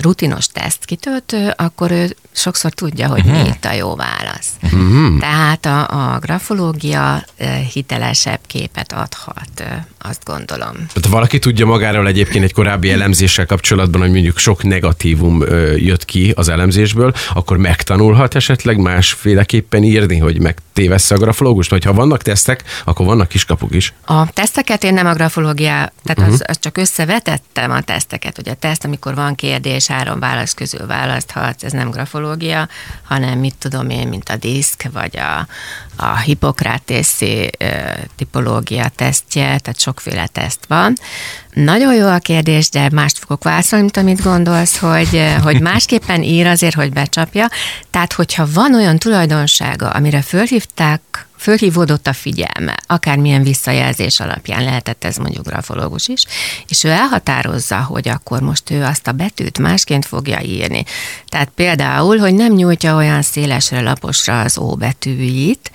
rutinos 0.00 0.46
teszt 0.46 0.84
kitölt, 0.84 1.36
akkor 1.56 1.90
ő 1.90 2.16
sokszor 2.32 2.70
tudja, 2.70 3.08
hogy 3.08 3.26
uh-huh. 3.26 3.42
mi 3.42 3.48
itt 3.48 3.64
a 3.64 3.72
jó 3.72 3.96
válasz. 3.96 4.48
Uh-huh. 4.62 5.18
Tehát 5.18 5.66
a, 5.66 6.12
a 6.14 6.18
grafológia 6.18 7.24
hitelesebb 7.72 8.40
képet 8.46 8.92
adhat, 8.92 9.64
azt 9.98 10.24
gondolom. 10.24 10.74
Tehát 10.74 11.08
valaki 11.08 11.38
tudja 11.38 11.66
magáról 11.66 12.06
egyébként 12.06 12.44
egy 12.44 12.52
korábbi 12.52 12.90
elemzéssel 12.90 13.46
kapcsolatban, 13.46 14.00
hogy 14.00 14.10
mondjuk 14.10 14.38
sok 14.38 14.62
negatívum 14.62 15.42
jött 15.76 16.04
ki 16.04 16.32
az 16.36 16.48
elemzésből, 16.48 17.12
akkor 17.34 17.56
megtanulhat 17.56 18.34
esetleg 18.34 18.76
másféleképpen 18.76 19.82
írni, 19.82 20.18
hogy 20.18 20.40
megtévessze 20.40 21.14
a 21.14 21.18
grafológust? 21.18 21.70
Vagy 21.70 21.84
ha 21.84 21.92
vannak 21.92 22.22
tesztek, 22.22 22.62
akkor 22.84 23.06
vannak 23.06 23.28
kiskapuk 23.28 23.74
is. 23.74 23.92
A 24.04 24.30
teszteket 24.30 24.84
én 24.84 24.94
nem 24.94 25.06
a 25.06 25.12
grafológia, 25.12 25.92
tehát 26.04 26.18
uh-huh. 26.18 26.32
az, 26.32 26.42
az 26.46 26.58
csak 26.60 26.76
összevetettem 26.76 27.70
a 27.70 27.80
teszteket. 27.80 28.38
Ugye 28.38 28.50
a 28.50 28.54
teszt, 28.54 28.84
amikor 28.84 29.14
van 29.14 29.34
kérdés, 29.60 29.86
három 29.86 30.20
válasz 30.20 30.54
közül 30.54 30.86
választhatsz, 30.86 31.62
ez 31.62 31.72
nem 31.72 31.90
grafológia, 31.90 32.68
hanem 33.02 33.38
mit 33.38 33.54
tudom 33.58 33.90
én, 33.90 34.08
mint 34.08 34.28
a 34.28 34.36
diszk, 34.36 34.84
vagy 34.92 35.18
a, 35.18 35.46
a 35.96 36.18
hipokrátészi 36.18 37.50
tipológia 38.16 38.88
tesztje, 38.96 39.42
tehát 39.42 39.80
sokféle 39.80 40.26
teszt 40.26 40.64
van. 40.68 40.92
Nagyon 41.52 41.94
jó 41.94 42.06
a 42.06 42.18
kérdés, 42.18 42.68
de 42.68 42.88
mást 42.92 43.18
fogok 43.18 43.44
válaszolni, 43.44 43.84
mint 43.84 43.96
amit 43.96 44.22
gondolsz, 44.22 44.78
hogy, 44.78 45.34
hogy 45.42 45.60
másképpen 45.60 46.22
ír 46.22 46.46
azért, 46.46 46.74
hogy 46.74 46.92
becsapja. 46.92 47.48
Tehát, 47.90 48.12
hogyha 48.12 48.46
van 48.52 48.74
olyan 48.74 48.98
tulajdonsága, 48.98 49.90
amire 49.90 50.22
fölhívták 50.22 51.27
fölhívódott 51.38 52.06
a 52.06 52.12
figyelme, 52.12 52.76
akármilyen 52.86 53.42
visszajelzés 53.42 54.20
alapján 54.20 54.64
lehetett 54.64 55.04
ez 55.04 55.16
mondjuk 55.16 55.46
grafológus 55.46 56.08
is, 56.08 56.24
és 56.68 56.84
ő 56.84 56.88
elhatározza, 56.88 57.82
hogy 57.82 58.08
akkor 58.08 58.40
most 58.40 58.70
ő 58.70 58.84
azt 58.84 59.06
a 59.06 59.12
betűt 59.12 59.58
másként 59.58 60.04
fogja 60.04 60.40
írni. 60.40 60.84
Tehát 61.28 61.50
például, 61.54 62.18
hogy 62.18 62.34
nem 62.34 62.52
nyújtja 62.52 62.96
olyan 62.96 63.22
szélesre 63.22 63.80
laposra 63.80 64.40
az 64.40 64.58
ó 64.58 64.74
betűit, 64.74 65.70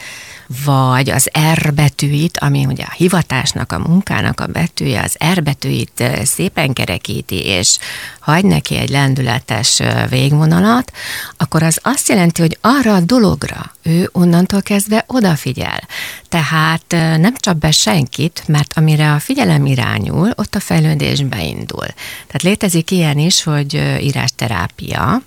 vagy 0.66 1.10
az 1.10 1.30
R 1.54 1.74
betűit, 1.74 2.38
ami 2.38 2.66
ugye 2.66 2.84
a 2.84 2.94
hivatásnak, 2.98 3.72
a 3.72 3.80
munkának 3.80 4.40
a 4.40 4.48
betűje, 4.48 5.02
az 5.02 5.18
R 5.34 5.44
betűit 5.44 6.04
szépen 6.24 6.74
kerekíti, 6.74 7.46
és 7.46 7.78
hagy 8.20 8.46
neki 8.46 8.78
egy 8.78 8.90
lendületes 8.90 9.82
végvonalat, 10.10 10.92
akkor 11.38 11.64
az 11.64 11.80
azt 11.82 12.10
jelenti, 12.10 12.42
hogy 12.42 12.58
arra 12.62 12.94
a 12.94 13.00
dologra 13.00 13.72
ő 13.84 14.10
onnantól 14.12 14.62
kezdve 14.62 15.04
odafigyel. 15.08 15.88
Tehát 16.30 16.86
nem 16.90 17.36
csap 17.36 17.56
be 17.56 17.72
senkit, 17.72 18.44
mert 18.48 18.74
amire 18.78 19.12
a 19.12 19.20
figyelem 19.20 19.66
irányul, 19.66 20.32
ott 20.36 20.56
a 20.56 20.60
fejlődés 20.60 21.24
beindul. 21.24 21.86
Tehát 22.28 22.42
létezik 22.42 22.92
ilyen 22.92 23.18
is, 23.18 23.44
hogy 23.44 23.98
írásterápia, 24.02 25.22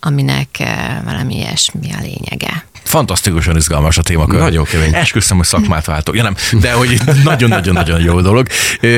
aminek 0.00 0.62
valami 1.04 1.36
ilyesmi 1.36 1.92
a 1.92 2.00
lényege 2.00 2.64
fantasztikusan 2.82 3.56
izgalmas 3.56 3.98
a 3.98 4.02
témakör. 4.02 4.38
Nagyon 4.40 4.64
kemény. 4.64 4.94
Esküszöm, 4.94 5.36
hogy 5.36 5.46
szakmát 5.46 5.84
váltok. 5.84 6.16
Ja 6.16 6.22
nem, 6.22 6.34
de 6.60 6.72
hogy 6.72 7.00
nagyon-nagyon-nagyon 7.24 8.00
jó 8.00 8.20
dolog. 8.20 8.46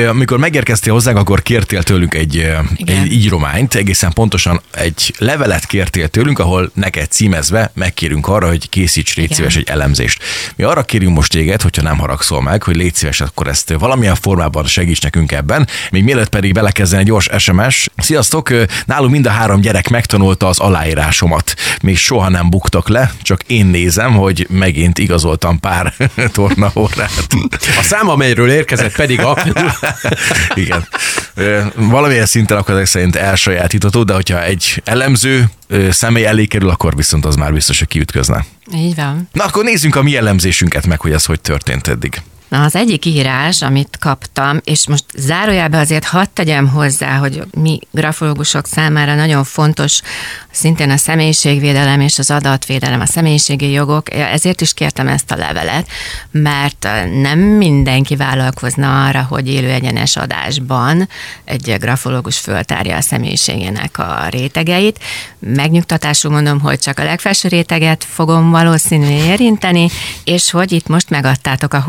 Amikor 0.09 0.37
megérkeztél 0.37 0.93
hozzánk, 0.93 1.17
akkor 1.17 1.41
kértél 1.41 1.83
tőlünk 1.83 2.13
egy, 2.13 2.37
egy 2.85 3.13
írományt, 3.13 3.75
egészen 3.75 4.13
pontosan 4.13 4.61
egy 4.71 5.15
levelet 5.17 5.65
kértél 5.65 6.07
tőlünk, 6.07 6.39
ahol 6.39 6.71
neked 6.73 7.11
címezve 7.11 7.71
megkérünk 7.73 8.27
arra, 8.27 8.47
hogy 8.47 8.69
készíts 8.69 9.15
légy 9.15 9.33
szíves 9.33 9.55
egy 9.55 9.69
elemzést. 9.69 10.23
Mi 10.55 10.63
arra 10.63 10.83
kérünk 10.83 11.15
most 11.15 11.31
téged, 11.31 11.61
hogyha 11.61 11.81
nem 11.81 11.97
haragszol 11.97 12.41
meg, 12.41 12.63
hogy 12.63 12.75
légy 12.75 12.95
szíves, 12.95 13.21
akkor 13.21 13.47
ezt 13.47 13.73
valamilyen 13.79 14.15
formában 14.15 14.65
segíts 14.65 15.01
nekünk 15.01 15.31
ebben. 15.31 15.67
Még 15.91 16.03
mielőtt 16.03 16.29
pedig 16.29 16.53
belekezden 16.53 16.99
egy 16.99 17.05
gyors 17.05 17.29
SMS. 17.37 17.89
Sziasztok! 17.97 18.49
Nálunk 18.85 19.11
mind 19.11 19.25
a 19.25 19.29
három 19.29 19.61
gyerek 19.61 19.89
megtanulta 19.89 20.47
az 20.47 20.59
aláírásomat. 20.59 21.53
Még 21.81 21.97
soha 21.97 22.29
nem 22.29 22.49
buktak 22.49 22.87
le, 22.89 23.13
csak 23.21 23.43
én 23.47 23.65
nézem 23.75 24.13
hogy 24.13 24.47
megint 24.49 24.99
igazoltam 24.99 25.59
pár 25.59 25.93
tornaórát. 26.31 27.27
A 27.77 27.81
szám, 27.81 28.09
amelyről 28.09 28.49
érkezett 28.49 28.95
pedig 28.95 29.19
a... 29.19 29.37
Igen. 30.63 30.87
Valamilyen 31.75 32.25
szinten 32.25 32.57
akkor 32.57 32.73
ezek 32.73 32.85
szerint 32.85 33.15
elsajátítható, 33.15 34.03
de 34.03 34.13
hogyha 34.13 34.43
egy 34.43 34.81
elemző 34.85 35.49
személy 35.89 36.25
elé 36.25 36.45
kerül, 36.45 36.69
akkor 36.69 36.95
viszont 36.95 37.25
az 37.25 37.35
már 37.35 37.53
biztos, 37.53 37.79
hogy 37.79 37.87
kiütközne. 37.87 38.45
Így 38.73 38.95
van. 38.95 39.29
Na 39.31 39.43
akkor 39.43 39.63
nézzünk 39.63 39.95
a 39.95 40.03
mi 40.03 40.17
elemzésünket 40.17 40.87
meg, 40.87 41.01
hogy 41.01 41.11
ez 41.11 41.25
hogy 41.25 41.41
történt 41.41 41.87
eddig. 41.87 42.21
Na, 42.55 42.63
az 42.63 42.75
egyik 42.75 43.05
írás, 43.05 43.61
amit 43.61 43.97
kaptam, 43.99 44.59
és 44.63 44.87
most 44.87 45.03
zárójában 45.15 45.79
azért 45.79 46.05
hadd 46.05 46.25
tegyem 46.33 46.67
hozzá, 46.67 47.17
hogy 47.17 47.43
mi 47.57 47.79
grafológusok 47.91 48.67
számára 48.67 49.15
nagyon 49.15 49.43
fontos 49.43 50.01
szintén 50.51 50.89
a 50.89 50.97
személyiségvédelem 50.97 51.99
és 51.99 52.19
az 52.19 52.31
adatvédelem, 52.31 53.01
a 53.01 53.05
személyiségi 53.05 53.71
jogok, 53.71 54.13
ezért 54.13 54.61
is 54.61 54.73
kértem 54.73 55.07
ezt 55.07 55.31
a 55.31 55.35
levelet, 55.35 55.87
mert 56.31 56.87
nem 57.21 57.39
mindenki 57.39 58.15
vállalkozna 58.15 59.05
arra, 59.05 59.25
hogy 59.29 59.47
élő 59.47 59.69
egyenes 59.69 60.15
adásban 60.15 61.09
egy 61.45 61.75
grafológus 61.79 62.37
föltárja 62.37 62.97
a 62.97 63.01
személyiségének 63.01 63.97
a 63.97 64.27
rétegeit. 64.29 64.99
Megnyugtatásul 65.39 66.31
mondom, 66.31 66.59
hogy 66.59 66.79
csak 66.79 66.99
a 66.99 67.03
legfelső 67.03 67.47
réteget 67.47 68.03
fogom 68.09 68.51
valószínűleg 68.51 69.25
érinteni, 69.25 69.89
és 70.23 70.51
hogy 70.51 70.71
itt 70.71 70.87
most 70.87 71.09
megadtátok 71.09 71.73
a 71.73 71.79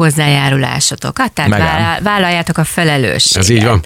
hozzájárulásotokat, 0.56 1.32
tehát 1.32 1.50
Megám. 1.50 2.02
vállaljátok 2.02 2.58
a 2.58 2.64
felelősséget. 2.64 3.42
Ez 3.42 3.48
így 3.48 3.64
van. 3.64 3.82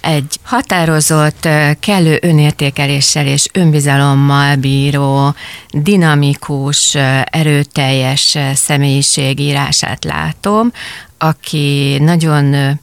Egy 0.00 0.38
határozott, 0.42 1.48
kellő 1.80 2.18
önértékeléssel 2.22 3.26
és 3.26 3.46
önbizalom 3.52 4.12
tartalommal 4.12 4.56
bíró, 4.56 5.34
dinamikus, 5.70 6.94
erőteljes 7.24 8.38
személyiségírását 8.54 10.04
látom, 10.04 10.72
aki 11.18 11.98
nagyon 12.00 12.78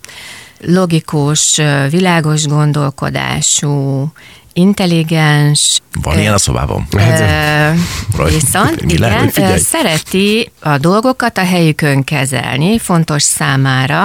logikus, 0.62 1.62
világos 1.90 2.46
gondolkodású, 2.46 4.08
intelligens. 4.60 5.80
Van 6.02 6.20
ilyen 6.20 6.34
a 6.34 6.38
szobában? 6.38 6.88
Ö, 6.92 7.72
viszont 8.24 8.86
Mi 8.86 8.98
lehet, 8.98 9.18
igen, 9.18 9.30
figyelj? 9.30 9.60
szereti 9.60 10.52
a 10.60 10.78
dolgokat 10.78 11.38
a 11.38 11.46
helyükön 11.46 12.04
kezelni, 12.04 12.80
fontos 12.80 13.24
számára, 13.24 14.04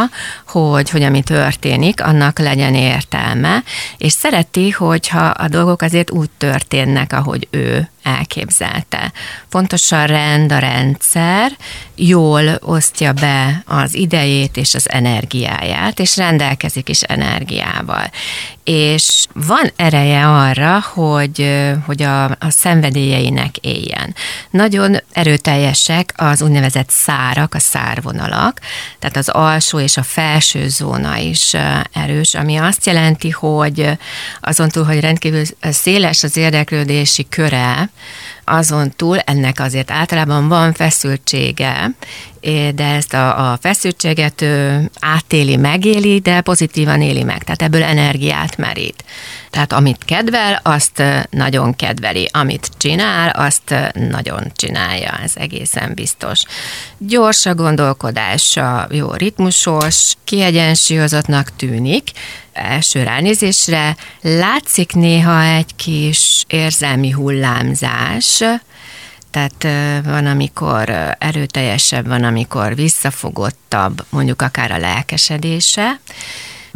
hogy, 0.54 0.90
hogy 0.90 1.02
ami 1.02 1.23
történik, 1.23 2.02
annak 2.02 2.38
legyen 2.38 2.75
értelme, 2.75 3.62
és 3.96 4.12
szereti, 4.12 4.70
hogyha 4.70 5.25
a 5.25 5.49
dolgok 5.49 5.82
azért 5.82 6.11
úgy 6.11 6.30
történnek, 6.38 7.12
ahogy 7.12 7.49
ő 7.50 7.88
elképzelte. 8.04 9.12
Fontos 9.49 9.92
a 9.92 10.04
rend, 10.04 10.52
a 10.52 10.58
rendszer, 10.58 11.52
jól 11.94 12.58
osztja 12.61 13.12
be 13.12 13.62
az 13.66 13.94
idejét 13.94 14.56
és 14.56 14.75
az 14.75 14.90
energiáját, 14.90 15.99
és 15.99 16.16
rendelkezik 16.16 16.88
is 16.88 17.00
energiával. 17.00 18.11
És 18.64 19.26
van 19.32 19.70
ereje 19.76 20.28
arra, 20.28 20.84
hogy, 20.94 21.64
hogy 21.87 22.02
a, 22.02 22.25
a 22.25 22.37
szenvedélyeinek 22.49 23.56
éljen. 23.56 24.14
Nagyon 24.50 24.96
erőteljesek 25.12 26.12
az 26.16 26.42
úgynevezett 26.42 26.90
szárak, 26.90 27.54
a 27.54 27.58
szárvonalak, 27.58 28.61
tehát 28.99 29.16
az 29.16 29.28
alsó 29.28 29.78
és 29.78 29.96
a 29.96 30.02
felső 30.02 30.44
zóna 30.67 31.17
is 31.17 31.55
erős, 31.93 32.35
ami 32.35 32.57
azt 32.57 32.87
jelenti, 32.87 33.31
hogy 33.31 33.91
azon 34.41 34.69
túl, 34.69 34.85
hogy 34.85 35.01
rendkívül 35.01 35.43
széles 35.61 36.23
az 36.23 36.37
érdeklődési 36.37 37.27
köre, 37.29 37.91
azon 38.45 38.93
túl 38.97 39.19
ennek 39.19 39.61
azért 39.61 39.91
általában 39.91 40.49
van 40.49 40.73
feszültsége, 40.73 41.91
de 42.75 42.85
ezt 42.85 43.15
a, 43.15 43.53
a 43.53 43.59
feszültséget 43.61 44.43
ő 44.43 44.91
átéli, 45.01 45.57
megéli, 45.57 46.19
de 46.19 46.41
pozitívan 46.41 47.03
éli 47.03 47.23
meg, 47.23 47.45
tehát 47.45 47.63
ebből 47.63 47.83
energiát 47.83 48.57
merít. 48.57 49.05
Tehát 49.51 49.73
amit 49.73 50.05
kedvel, 50.05 50.61
azt 50.63 51.03
nagyon 51.31 51.77
kedveli, 51.77 52.29
amit 52.33 52.71
csinál, 52.77 53.29
azt 53.31 53.75
nagyon 54.11 54.53
csinálja, 54.55 55.21
ez 55.23 55.33
egészen 55.35 55.95
biztos. 55.95 56.43
Gyors 56.99 57.47
a 57.47 57.55
gondolkodása, 57.55 58.87
jó 58.91 59.13
ritmusos, 59.13 60.15
kiegyensúlyozottnak 60.25 61.57
tűnik, 61.57 62.11
első 62.53 63.03
ránézésre 63.03 63.97
látszik 64.21 64.93
néha 64.93 65.43
egy 65.43 65.77
kis 65.77 66.45
érzelmi 66.49 67.11
hullámzás, 67.11 68.43
tehát 69.35 70.05
van, 70.05 70.26
amikor 70.26 70.91
erőteljesebb, 71.19 72.07
van, 72.07 72.25
amikor 72.25 72.75
visszafogottabb, 72.75 74.05
mondjuk 74.11 74.43
akár 74.43 74.71
a 74.71 74.79
lelkesedése, 74.79 76.00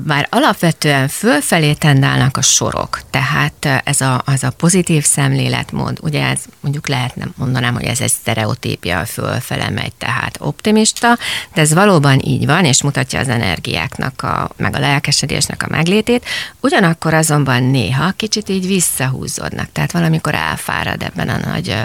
bár 0.05 0.27
alapvetően 0.31 1.09
fölfelé 1.09 1.73
tendálnak 1.73 2.37
a 2.37 2.43
sorok, 2.43 3.01
tehát 3.11 3.83
ez 3.85 4.01
a, 4.01 4.23
az 4.25 4.45
a 4.45 4.51
pozitív 4.51 5.05
szemléletmód, 5.05 5.99
ugye 6.03 6.27
ez 6.27 6.39
mondjuk 6.61 6.89
lehetne 6.89 7.25
mondanám, 7.37 7.75
hogy 7.75 7.85
ez 7.85 8.01
egy 8.01 8.11
sztereotípia, 8.11 9.07
fölfele 9.07 9.71
megy, 9.71 9.93
tehát 9.99 10.37
optimista, 10.41 11.19
de 11.55 11.61
ez 11.61 11.75
valóban 11.75 12.21
így 12.25 12.47
van, 12.47 12.65
és 12.65 12.83
mutatja 12.83 13.21
az 13.21 13.29
energiáknak, 13.29 14.23
a, 14.23 14.51
meg 14.57 14.77
a 14.77 14.79
lelkesedésnek 14.79 15.63
a 15.63 15.69
meglétét, 15.71 16.25
ugyanakkor 16.61 17.15
azonban 17.15 17.63
néha 17.63 18.11
kicsit 18.11 18.49
így 18.49 18.67
visszahúzódnak, 18.67 19.73
tehát 19.73 19.93
valamikor 19.93 20.35
elfárad 20.35 21.03
ebben 21.03 21.29
a 21.29 21.51
nagy 21.53 21.77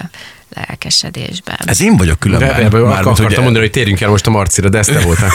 lelkesedésben. 0.56 1.58
Ez 1.66 1.82
én 1.82 1.98
vagyok 1.98 2.20
különben. 2.20 2.48
De, 2.48 2.70
de, 2.70 2.78
Már 2.78 3.00
akartam 3.00 3.26
ugye... 3.26 3.40
mondani, 3.40 3.60
hogy 3.60 3.72
térjünk 3.72 4.02
el 4.02 4.10
most 4.10 4.28
a 4.28 4.30
Marcira, 4.30 4.70
de 4.70 4.78
ezt 4.78 4.94
te 4.94 5.00
voltál. 5.00 5.32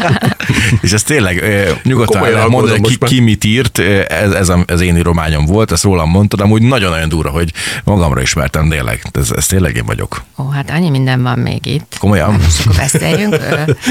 és 0.82 0.92
ez 0.92 1.02
tényleg 1.02 1.44
nyugodtan 1.82 2.30
lehet 2.30 2.48
mondani, 2.48 2.80
ki, 2.80 2.98
ki 2.98 3.20
mit 3.20 3.44
írt, 3.44 3.78
ez, 4.08 4.32
ez 4.32 4.52
az 4.66 4.80
én 4.80 4.96
írományom 4.96 5.46
volt, 5.46 5.72
ezt 5.72 5.82
rólam 5.82 6.10
mondtad, 6.10 6.40
amúgy 6.40 6.62
nagyon-nagyon 6.62 7.08
durva, 7.08 7.30
hogy 7.30 7.52
magamra 7.84 8.20
ismertem 8.20 8.68
tényleg. 8.68 9.02
Ez, 9.12 9.30
ez 9.36 9.46
tényleg 9.46 9.76
én 9.76 9.84
vagyok. 9.86 10.22
Ó, 10.38 10.48
hát 10.48 10.70
annyi 10.70 10.90
minden 10.90 11.22
van 11.22 11.38
még 11.38 11.66
itt. 11.66 11.96
Komolyan? 11.98 12.32
Most 12.32 12.60
akkor 12.60 12.76
beszéljünk. 12.76 13.36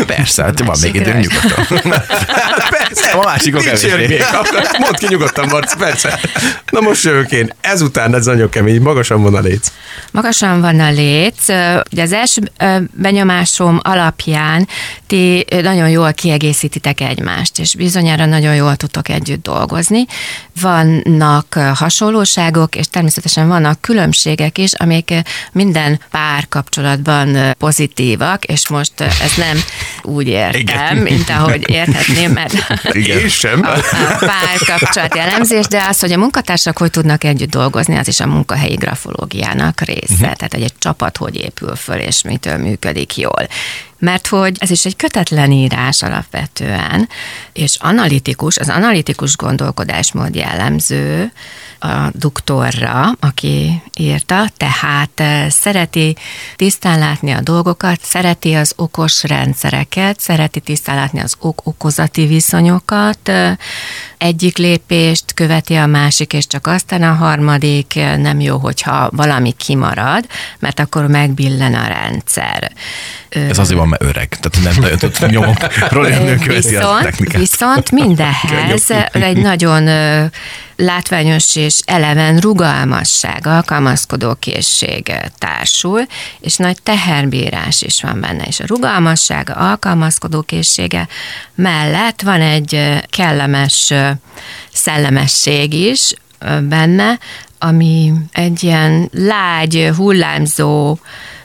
Persze, 0.05 0.43
hát 0.43 0.59
van 0.59 0.77
még 0.81 0.95
időnk 0.95 1.19
nyugodtan. 1.19 1.79
persze, 2.77 3.11
a 3.11 3.23
másikok 3.23 3.61
kevésbé. 3.61 4.21
Mondd 4.79 4.95
ki 4.97 5.05
nyugodtan, 5.09 5.47
Marci, 5.47 5.75
persze. 5.77 6.19
Na 6.69 6.79
most 6.79 7.03
jövök 7.03 7.31
én. 7.31 7.53
Ezután 7.61 8.15
ez 8.15 8.25
nagyon 8.25 8.49
kemény, 8.49 8.81
magasan 8.81 9.21
van 9.21 9.35
a 9.35 9.39
léc. 9.39 9.71
Magasan 10.19 10.61
van 10.61 10.79
a 10.79 10.89
léc. 10.89 11.47
Ugye 11.91 12.01
az 12.01 12.13
első 12.13 12.51
benyomásom 12.91 13.79
alapján 13.83 14.67
ti 15.07 15.45
nagyon 15.61 15.89
jól 15.89 16.13
kiegészítitek 16.13 17.01
egymást, 17.01 17.59
és 17.59 17.75
bizonyára 17.75 18.25
nagyon 18.25 18.55
jól 18.55 18.75
tudtok 18.75 19.09
együtt 19.09 19.43
dolgozni. 19.43 20.05
Vannak 20.61 21.53
hasonlóságok, 21.73 22.75
és 22.75 22.87
természetesen 22.87 23.47
vannak 23.47 23.81
különbségek 23.81 24.57
is, 24.57 24.73
amik 24.73 25.13
minden 25.51 25.99
pár 26.11 26.47
pozitívak, 27.57 28.45
és 28.45 28.69
most 28.69 29.01
ez 29.01 29.33
nem 29.37 29.57
úgy 30.09 30.27
értem, 30.27 30.61
Igen. 30.61 30.97
mint 30.97 31.29
ahogy 31.29 31.69
érthetném, 31.69 32.31
mert 32.31 32.53
Igen. 32.91 33.29
sem. 33.29 33.61
A, 33.63 33.67
a 33.67 34.15
párkapcsolat 34.19 35.15
jellemzés, 35.15 35.67
de 35.67 35.85
az, 35.89 35.99
hogy 35.99 36.11
a 36.11 36.17
munkatársak 36.17 36.77
hogy 36.77 36.91
tudnak 36.91 37.23
együtt 37.23 37.49
dolgozni, 37.49 37.97
az 37.97 38.07
is 38.07 38.19
a 38.19 38.27
munkahelyi 38.27 38.75
grafológiának 38.75 39.81
része. 39.81 40.13
Uh-huh. 40.13 40.19
Tehát, 40.19 40.53
hogy 40.53 40.63
egy 40.63 40.77
csapat 40.79 41.17
hogy 41.17 41.35
épül 41.35 41.75
föl, 41.75 41.97
és 41.97 42.21
mitől 42.21 42.57
működik 42.57 43.17
jól 43.17 43.47
mert 43.99 44.27
hogy 44.27 44.55
ez 44.59 44.69
is 44.69 44.85
egy 44.85 44.95
kötetlen 44.95 45.51
írás 45.51 46.01
alapvetően, 46.01 47.09
és 47.53 47.77
analitikus, 47.79 48.57
az 48.57 48.69
analitikus 48.69 49.35
gondolkodásmód 49.35 50.35
jellemző 50.35 51.31
a 51.79 52.09
doktorra, 52.11 53.11
aki 53.19 53.81
írta, 53.95 54.49
tehát 54.57 55.23
szereti 55.51 56.15
tisztán 56.55 56.99
látni 56.99 57.31
a 57.31 57.41
dolgokat, 57.41 57.99
szereti 58.03 58.53
az 58.53 58.73
okos 58.75 59.23
rendszereket, 59.23 60.19
szereti 60.19 60.59
tisztán 60.59 60.95
látni 60.95 61.19
az 61.19 61.35
ok-okozati 61.39 62.25
viszonyokat, 62.25 63.31
egyik 64.17 64.57
lépést 64.57 65.33
követi 65.33 65.75
a 65.75 65.85
másik, 65.85 66.33
és 66.33 66.47
csak 66.47 66.67
aztán 66.67 67.03
a 67.03 67.13
harmadik 67.13 67.93
nem 68.17 68.39
jó, 68.39 68.57
hogyha 68.57 69.09
valami 69.11 69.51
kimarad, 69.51 70.25
mert 70.59 70.79
akkor 70.79 71.07
megbillen 71.07 71.73
a 71.73 71.87
rendszer. 71.87 72.71
Ez 73.29 73.57
azért 73.57 73.79
van, 73.79 73.88
mert 73.89 74.03
öreg, 74.03 74.37
tehát 74.39 74.79
nem 74.79 74.89
nagyon 74.89 75.29
nyomokról 75.29 76.09
követi 76.43 76.75
a 76.75 76.99
technikát. 77.01 77.39
Viszont 77.39 77.91
mindenhez 77.91 78.89
egy 79.11 79.37
nagyon 79.37 79.83
látványos 80.75 81.55
és 81.55 81.79
eleven 81.85 82.37
rugalmasság, 82.37 83.47
alkalmazkodó 83.47 84.35
készség 84.39 85.13
társul, 85.37 86.01
és 86.39 86.55
nagy 86.55 86.81
teherbírás 86.83 87.81
is 87.81 88.01
van 88.01 88.21
benne, 88.21 88.43
és 88.43 88.59
a 88.59 88.67
rugalmasság, 88.67 89.49
a 89.49 89.69
alkalmazkodó 89.69 90.41
készsége 90.41 91.07
mellett 91.55 92.21
van 92.21 92.41
egy 92.41 92.99
kellemes 93.09 93.93
szellemesség 94.73 95.73
is 95.73 96.13
benne, 96.61 97.19
ami 97.59 98.13
egy 98.31 98.63
ilyen 98.63 99.09
lágy, 99.13 99.91
hullámzó 99.95 100.97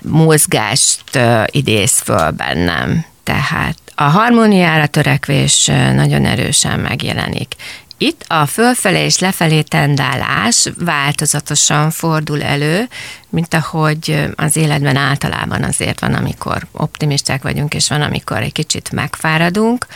mozgást 0.04 1.18
idéz 1.46 1.98
föl 1.98 2.30
bennem. 2.30 3.04
Tehát 3.22 3.76
a 3.94 4.02
harmóniára 4.02 4.86
törekvés 4.86 5.66
nagyon 5.94 6.26
erősen 6.26 6.80
megjelenik. 6.80 7.54
Itt 7.98 8.24
a 8.28 8.46
fölfelé 8.46 9.04
és 9.04 9.18
lefelé 9.18 9.62
tendálás 9.62 10.68
változatosan 10.78 11.90
fordul 11.90 12.42
elő, 12.42 12.88
mint 13.28 13.54
ahogy 13.54 14.24
az 14.34 14.56
életben 14.56 14.96
általában 14.96 15.62
azért 15.62 16.00
van, 16.00 16.14
amikor 16.14 16.66
optimisták 16.72 17.42
vagyunk, 17.42 17.74
és 17.74 17.88
van, 17.88 18.02
amikor 18.02 18.36
egy 18.36 18.52
kicsit 18.52 18.90
megfáradunk. 18.90 19.86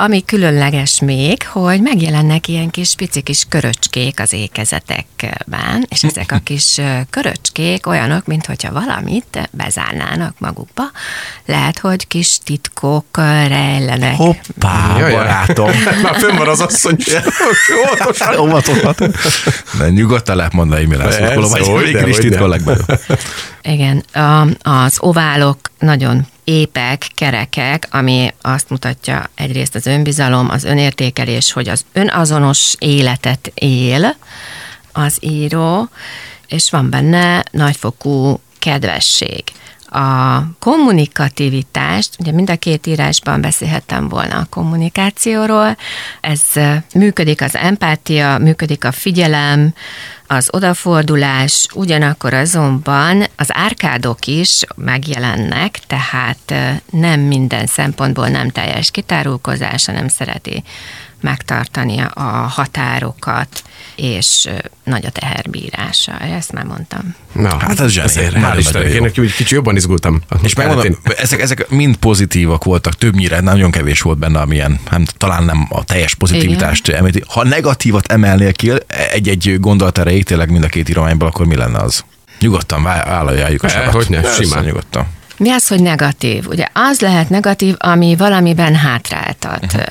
Ami 0.00 0.24
különleges 0.24 1.00
még, 1.00 1.46
hogy 1.46 1.80
megjelennek 1.80 2.48
ilyen 2.48 2.70
kis 2.70 2.94
pici 2.94 3.20
kis 3.20 3.44
köröcskék 3.48 4.20
az 4.20 4.32
ékezetekben, 4.32 5.86
és 5.88 6.04
ezek 6.04 6.32
a 6.32 6.40
kis 6.44 6.80
köröcskék 7.10 7.86
olyanok, 7.86 8.26
mint 8.26 8.46
hogyha 8.46 8.72
valamit 8.72 9.48
bezárnának 9.50 10.34
magukba. 10.38 10.82
Lehet, 11.46 11.78
hogy 11.78 12.06
kis 12.06 12.38
titkok 12.44 13.16
rejlenek. 13.48 14.16
Hoppá, 14.16 14.98
Jaj, 14.98 15.12
barátom. 15.12 15.70
Már 16.02 16.16
fönn 16.18 16.36
van 16.36 16.48
az 16.48 16.60
asszony. 16.60 16.96
Óvatosan. 17.84 18.38
Óvatosan. 18.38 18.94
De 19.78 19.88
nyugodtan 19.90 20.36
lehet 20.36 20.52
mondani, 20.52 20.84
mi 20.84 20.96
lesz. 20.96 21.16
Persze, 21.16 21.64
hogy 21.70 21.90
de, 21.90 22.04
kis 22.04 22.16
titkol 22.16 22.58
Igen, 23.62 24.04
az 24.62 24.96
oválok 25.00 25.58
nagyon 25.78 26.26
épek, 26.48 27.06
kerekek, 27.14 27.88
ami 27.90 28.34
azt 28.40 28.70
mutatja 28.70 29.30
egyrészt 29.34 29.74
az 29.74 29.86
önbizalom, 29.86 30.50
az 30.50 30.64
önértékelés, 30.64 31.52
hogy 31.52 31.68
az 31.68 31.84
önazonos 31.92 32.74
életet 32.78 33.52
él 33.54 34.16
az 34.92 35.16
író, 35.20 35.88
és 36.46 36.70
van 36.70 36.90
benne 36.90 37.44
nagyfokú 37.50 38.40
kedvesség. 38.58 39.42
A 39.90 40.42
kommunikativitást, 40.58 42.16
ugye 42.18 42.32
mind 42.32 42.50
a 42.50 42.56
két 42.56 42.86
írásban 42.86 43.40
beszélhettem 43.40 44.08
volna 44.08 44.36
a 44.36 44.46
kommunikációról, 44.50 45.76
ez 46.20 46.42
működik 46.94 47.42
az 47.42 47.56
empátia, 47.56 48.38
működik 48.38 48.84
a 48.84 48.92
figyelem, 48.92 49.74
az 50.30 50.48
odafordulás, 50.52 51.66
ugyanakkor 51.74 52.34
azonban 52.34 53.24
az 53.36 53.48
árkádok 53.52 54.26
is 54.26 54.62
megjelennek, 54.74 55.78
tehát 55.86 56.54
nem 56.90 57.20
minden 57.20 57.66
szempontból 57.66 58.28
nem 58.28 58.50
teljes 58.50 58.90
kitárulkozás, 58.90 59.86
hanem 59.86 60.08
szereti 60.08 60.62
megtartani 61.20 62.00
a 62.14 62.20
határokat, 62.48 63.62
és 63.96 64.48
nagy 64.84 65.06
a 65.06 65.10
teherbírása. 65.10 66.18
Ezt 66.18 66.52
már 66.52 66.64
mondtam. 66.64 67.14
Na, 67.32 67.56
Hát 67.60 67.80
ez 67.80 67.90
zseni. 67.90 68.10
Hál' 68.14 68.54
Istennek, 68.58 68.92
én 68.92 69.04
egy 69.04 69.12
kicsit 69.12 69.48
jobban 69.48 69.76
izgultam. 69.76 70.20
És 70.42 70.54
megmondom, 70.54 70.98
ezek, 71.18 71.40
ezek 71.40 71.68
mind 71.68 71.96
pozitívak 71.96 72.64
voltak, 72.64 72.94
többnyire 72.94 73.40
nagyon 73.40 73.70
kevés 73.70 74.00
volt 74.00 74.18
benne, 74.18 74.40
amilyen, 74.40 74.80
nem, 74.90 75.04
talán 75.16 75.44
nem 75.44 75.66
a 75.70 75.84
teljes 75.84 76.14
pozitivitást 76.14 76.88
említi. 76.88 77.22
Ha 77.28 77.44
negatívat 77.44 78.12
emelnél 78.12 78.52
ki 78.52 78.72
egy-egy 79.12 79.56
gondolat 79.60 79.98
erejéig 79.98 80.24
tényleg 80.24 80.50
mind 80.50 80.64
a 80.64 80.68
két 80.68 80.88
írományból, 80.88 81.28
akkor 81.28 81.46
mi 81.46 81.56
lenne 81.56 81.78
az? 81.78 82.04
Nyugodtan 82.40 82.82
vállaljuk 82.82 83.62
a 83.62 83.68
sarat. 83.68 83.92
hogyne, 83.92 84.20
Persze, 84.20 84.42
simán. 84.42 84.64
Nyugodtan. 84.64 85.06
Mi 85.38 85.50
az, 85.50 85.68
hogy 85.68 85.82
negatív? 85.82 86.46
Ugye 86.48 86.66
az 86.72 87.00
lehet 87.00 87.28
negatív, 87.28 87.74
ami 87.78 88.16
valamiben 88.16 88.74
hátráltat. 88.74 89.64
Uh-huh. 89.64 89.82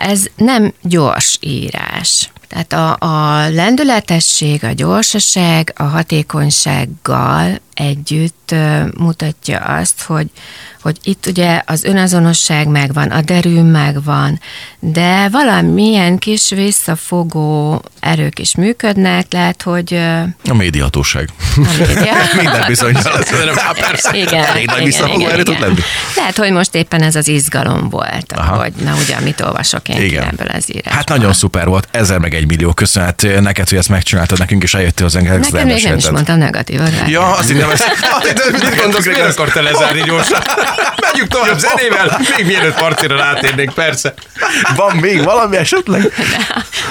Ez 0.00 0.24
nem 0.36 0.72
gyors 0.82 1.38
írás. 1.40 2.30
Tehát 2.48 2.72
a, 2.72 2.96
a 2.98 3.48
lendületesség, 3.48 4.64
a 4.64 4.72
gyorsaság, 4.72 5.72
a 5.76 5.82
hatékonysággal 5.82 7.60
együtt 7.74 8.54
mutatja 8.98 9.58
azt, 9.58 10.02
hogy, 10.02 10.30
hogy 10.82 10.98
itt 11.02 11.26
ugye 11.26 11.62
az 11.66 11.84
önazonosság 11.84 12.66
megvan, 12.66 13.10
a 13.10 13.20
derű 13.20 13.60
megvan, 13.60 14.40
de 14.78 15.28
valamilyen 15.28 16.18
kis 16.18 16.48
visszafogó 16.50 17.82
erők 18.00 18.38
is 18.38 18.54
működnek, 18.54 19.26
lehet, 19.30 19.62
hogy 19.62 19.94
A 20.48 20.54
médiahatóság. 20.54 21.28
a 21.56 21.60
média. 21.78 22.12
Minden 22.42 22.64
bizonyal. 22.66 23.02
persze. 23.80 24.16
Igen, 24.16 24.44
Elég 24.44 24.66
nagy 24.66 24.84
visszafogó 24.84 25.18
igen, 25.20 25.30
erő 25.30 25.42
tud 25.42 25.54
igen. 25.54 25.68
lenni. 25.68 25.80
Lehet, 26.16 26.36
hogy 26.36 26.52
most 26.52 26.74
éppen 26.74 27.02
ez 27.02 27.14
az 27.14 27.28
izgalom 27.28 27.88
volt, 27.88 28.32
Aha. 28.34 28.56
hogy 28.56 28.72
na 28.84 28.94
ugye, 29.04 29.20
mit 29.20 29.40
olvasok 29.40 29.88
én 29.88 30.02
Igen. 30.02 30.22
ebből 30.22 30.46
az 30.46 30.70
írásból. 30.70 30.92
Hát 30.92 31.08
nagyon 31.08 31.32
szuper 31.32 31.66
volt, 31.66 31.88
ezer 31.90 32.18
meg 32.18 32.34
egy 32.34 32.46
millió 32.46 32.72
köszönet 32.72 33.26
neked, 33.40 33.68
hogy 33.68 33.78
ezt 33.78 33.88
megcsináltad 33.88 34.38
nekünk, 34.38 34.62
és 34.62 34.74
eljöttél 34.74 35.04
hozzánk. 35.04 35.28
ezt 35.28 35.52
Nekem 35.52 35.66
még 35.68 35.82
nem 35.82 35.96
is 35.96 36.10
mondtam 36.10 36.38
negatívat. 36.38 36.92
Ja, 37.06 37.36
azt 37.36 37.50
hittem, 37.50 37.70
ezt... 37.70 37.84
Mit 38.52 38.80
gondolsz, 38.82 39.06
miért 39.06 39.28
akartál 39.28 39.62
lezárni 39.62 40.02
gyorsan? 40.02 40.40
Megyünk 41.00 41.28
tovább 41.28 41.58
zenével, 41.58 42.20
még 42.36 42.46
mielőtt 42.46 42.80
Marcira 42.80 43.16
rátérnénk, 43.16 43.72
persze. 43.74 44.14
Van 44.76 44.96
még 44.96 45.24
valami 45.24 45.56
esetleg? 45.56 46.12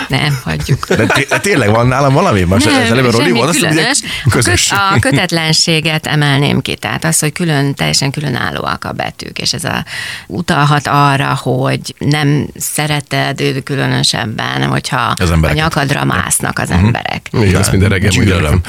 Nem, 0.08 0.40
hagyjuk. 0.44 0.88
De, 0.88 1.06
té- 1.06 1.28
de 1.30 1.40
tényleg 1.40 1.70
van 1.70 1.88
nálam 1.88 2.14
valami? 2.14 2.42
Most 2.42 2.66
Nem, 2.66 2.82
ez 2.82 2.92
előbb 2.92 3.12
Roli 3.12 3.24
semmi 3.26 3.42
azt 3.42 3.58
ugye 3.58 3.68
különös. 3.70 3.98
A, 4.26 4.30
közös. 4.30 4.68
köt, 4.68 4.78
a 4.80 5.00
kötetlenséget 5.00 6.08
emelném 6.08 6.62
ki, 6.62 6.76
tehát 6.76 7.04
az, 7.04 7.20
hogy 7.20 7.32
külön, 7.32 7.74
teljesen 7.76 8.12
különállóak 8.12 8.84
a 8.86 8.92
betűk, 8.92 9.38
és 9.40 9.54
ez 9.54 9.64
a, 9.64 9.86
utalhat 10.28 10.88
arra, 10.88 11.40
hogy 11.42 11.80
nem 11.98 12.48
szereted 12.58 13.42
ő 13.42 13.60
különösebben, 13.60 14.64
hogyha 14.68 15.14
Az 15.22 15.30
a 15.30 15.52
nyakadra 15.54 16.04
másznak 16.06 16.60
az 16.60 16.70
emberek. 16.72 17.22
Igen, 17.32 17.56
azt 17.56 17.72
minden 17.72 17.90
reggel 17.90 18.10
Gyűlölöm. 18.10 18.62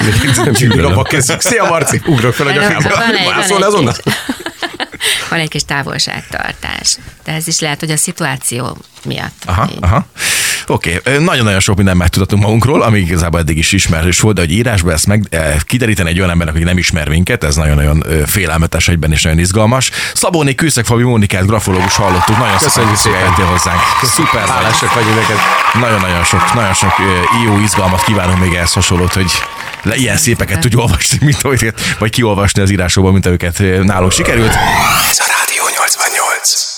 Gyűlölöm. 0.53 0.90
Abba 0.92 1.03
kezdjük. 1.03 1.40
Szia 1.40 1.64
Marci, 1.64 2.01
ugrok 2.07 2.35
fel 2.35 2.46
a 2.46 2.53
Van 2.53 2.62
nyakába. 2.62 2.88
egy- 3.14 3.25
van 3.25 3.35
Mászol 3.35 3.57
egy 3.57 3.62
azonnal? 3.62 3.94
Van 5.31 5.38
egy 5.38 5.49
kis 5.49 5.64
távolságtartás. 5.64 6.99
De 7.25 7.33
ez 7.33 7.47
is 7.47 7.61
lehet, 7.61 7.81
hogy 7.81 7.90
a 7.90 7.97
szituáció 7.97 8.77
miatt. 9.05 9.43
Aha, 9.45 9.69
így. 9.71 9.79
aha. 9.81 10.07
Oké, 10.66 10.97
okay. 10.97 11.25
nagyon-nagyon 11.25 11.61
sok 11.61 11.77
mindent 11.77 11.99
megtudatunk 11.99 12.43
magunkról, 12.43 12.83
ami 12.83 12.99
igazából 12.99 13.40
eddig 13.40 13.59
is 13.59 13.73
ismerős 13.73 14.21
volt, 14.21 14.35
de 14.35 14.40
hogy 14.40 14.51
írásba 14.51 14.93
ezt 14.93 15.07
meg 15.07 15.27
eh, 15.31 15.57
kideríteni 15.66 16.09
egy 16.09 16.19
olyan 16.19 16.31
embernek, 16.31 16.55
aki 16.55 16.64
nem 16.64 16.79
ismer 16.79 17.09
minket, 17.09 17.45
ez 17.45 17.57
nagyon-nagyon 17.57 18.05
félelmetes 18.27 18.88
egyben 18.88 19.12
és 19.12 19.23
nagyon 19.23 19.38
izgalmas. 19.38 19.90
Szabóni 20.14 20.55
Kőszeg 20.55 20.85
Fabi 20.85 21.03
Mónikát, 21.03 21.47
grafológus 21.47 21.97
hallottuk, 21.97 22.38
nagyon 22.38 22.57
Köszönjük 22.59 22.97
szépen, 22.97 23.33
hogy 23.33 23.45
hozzánk. 23.45 23.81
Szuper. 24.03 24.49
Hálásak 24.49 24.95
vagyunk 24.95 25.14
neked. 25.14 25.37
Nagyon-nagyon 25.81 26.25
sok, 26.25 26.55
nagyon 26.55 26.75
sok 26.75 26.93
jó 27.45 27.59
izgalmat 27.59 28.03
kívánunk 28.05 28.40
még 28.40 28.55
ehhez 28.55 28.73
hasonlót, 28.73 29.12
hogy 29.12 29.33
le, 29.83 29.97
ilyen 29.97 30.16
szépeket 30.16 30.61
tud 30.61 30.75
olvasni, 30.75 31.19
mint 31.21 31.40
hogy, 31.40 31.73
vagy 31.99 32.11
kiolvasni 32.11 32.62
az 32.62 32.71
írásokban, 32.71 33.12
mint 33.12 33.27
őket 33.27 33.61
eh, 33.61 33.79
nálunk 33.79 34.12
sikerült. 34.12 34.55
Ez 35.11 35.19
a 35.19 35.25
Rádió 35.38 35.62
88. 35.77 36.70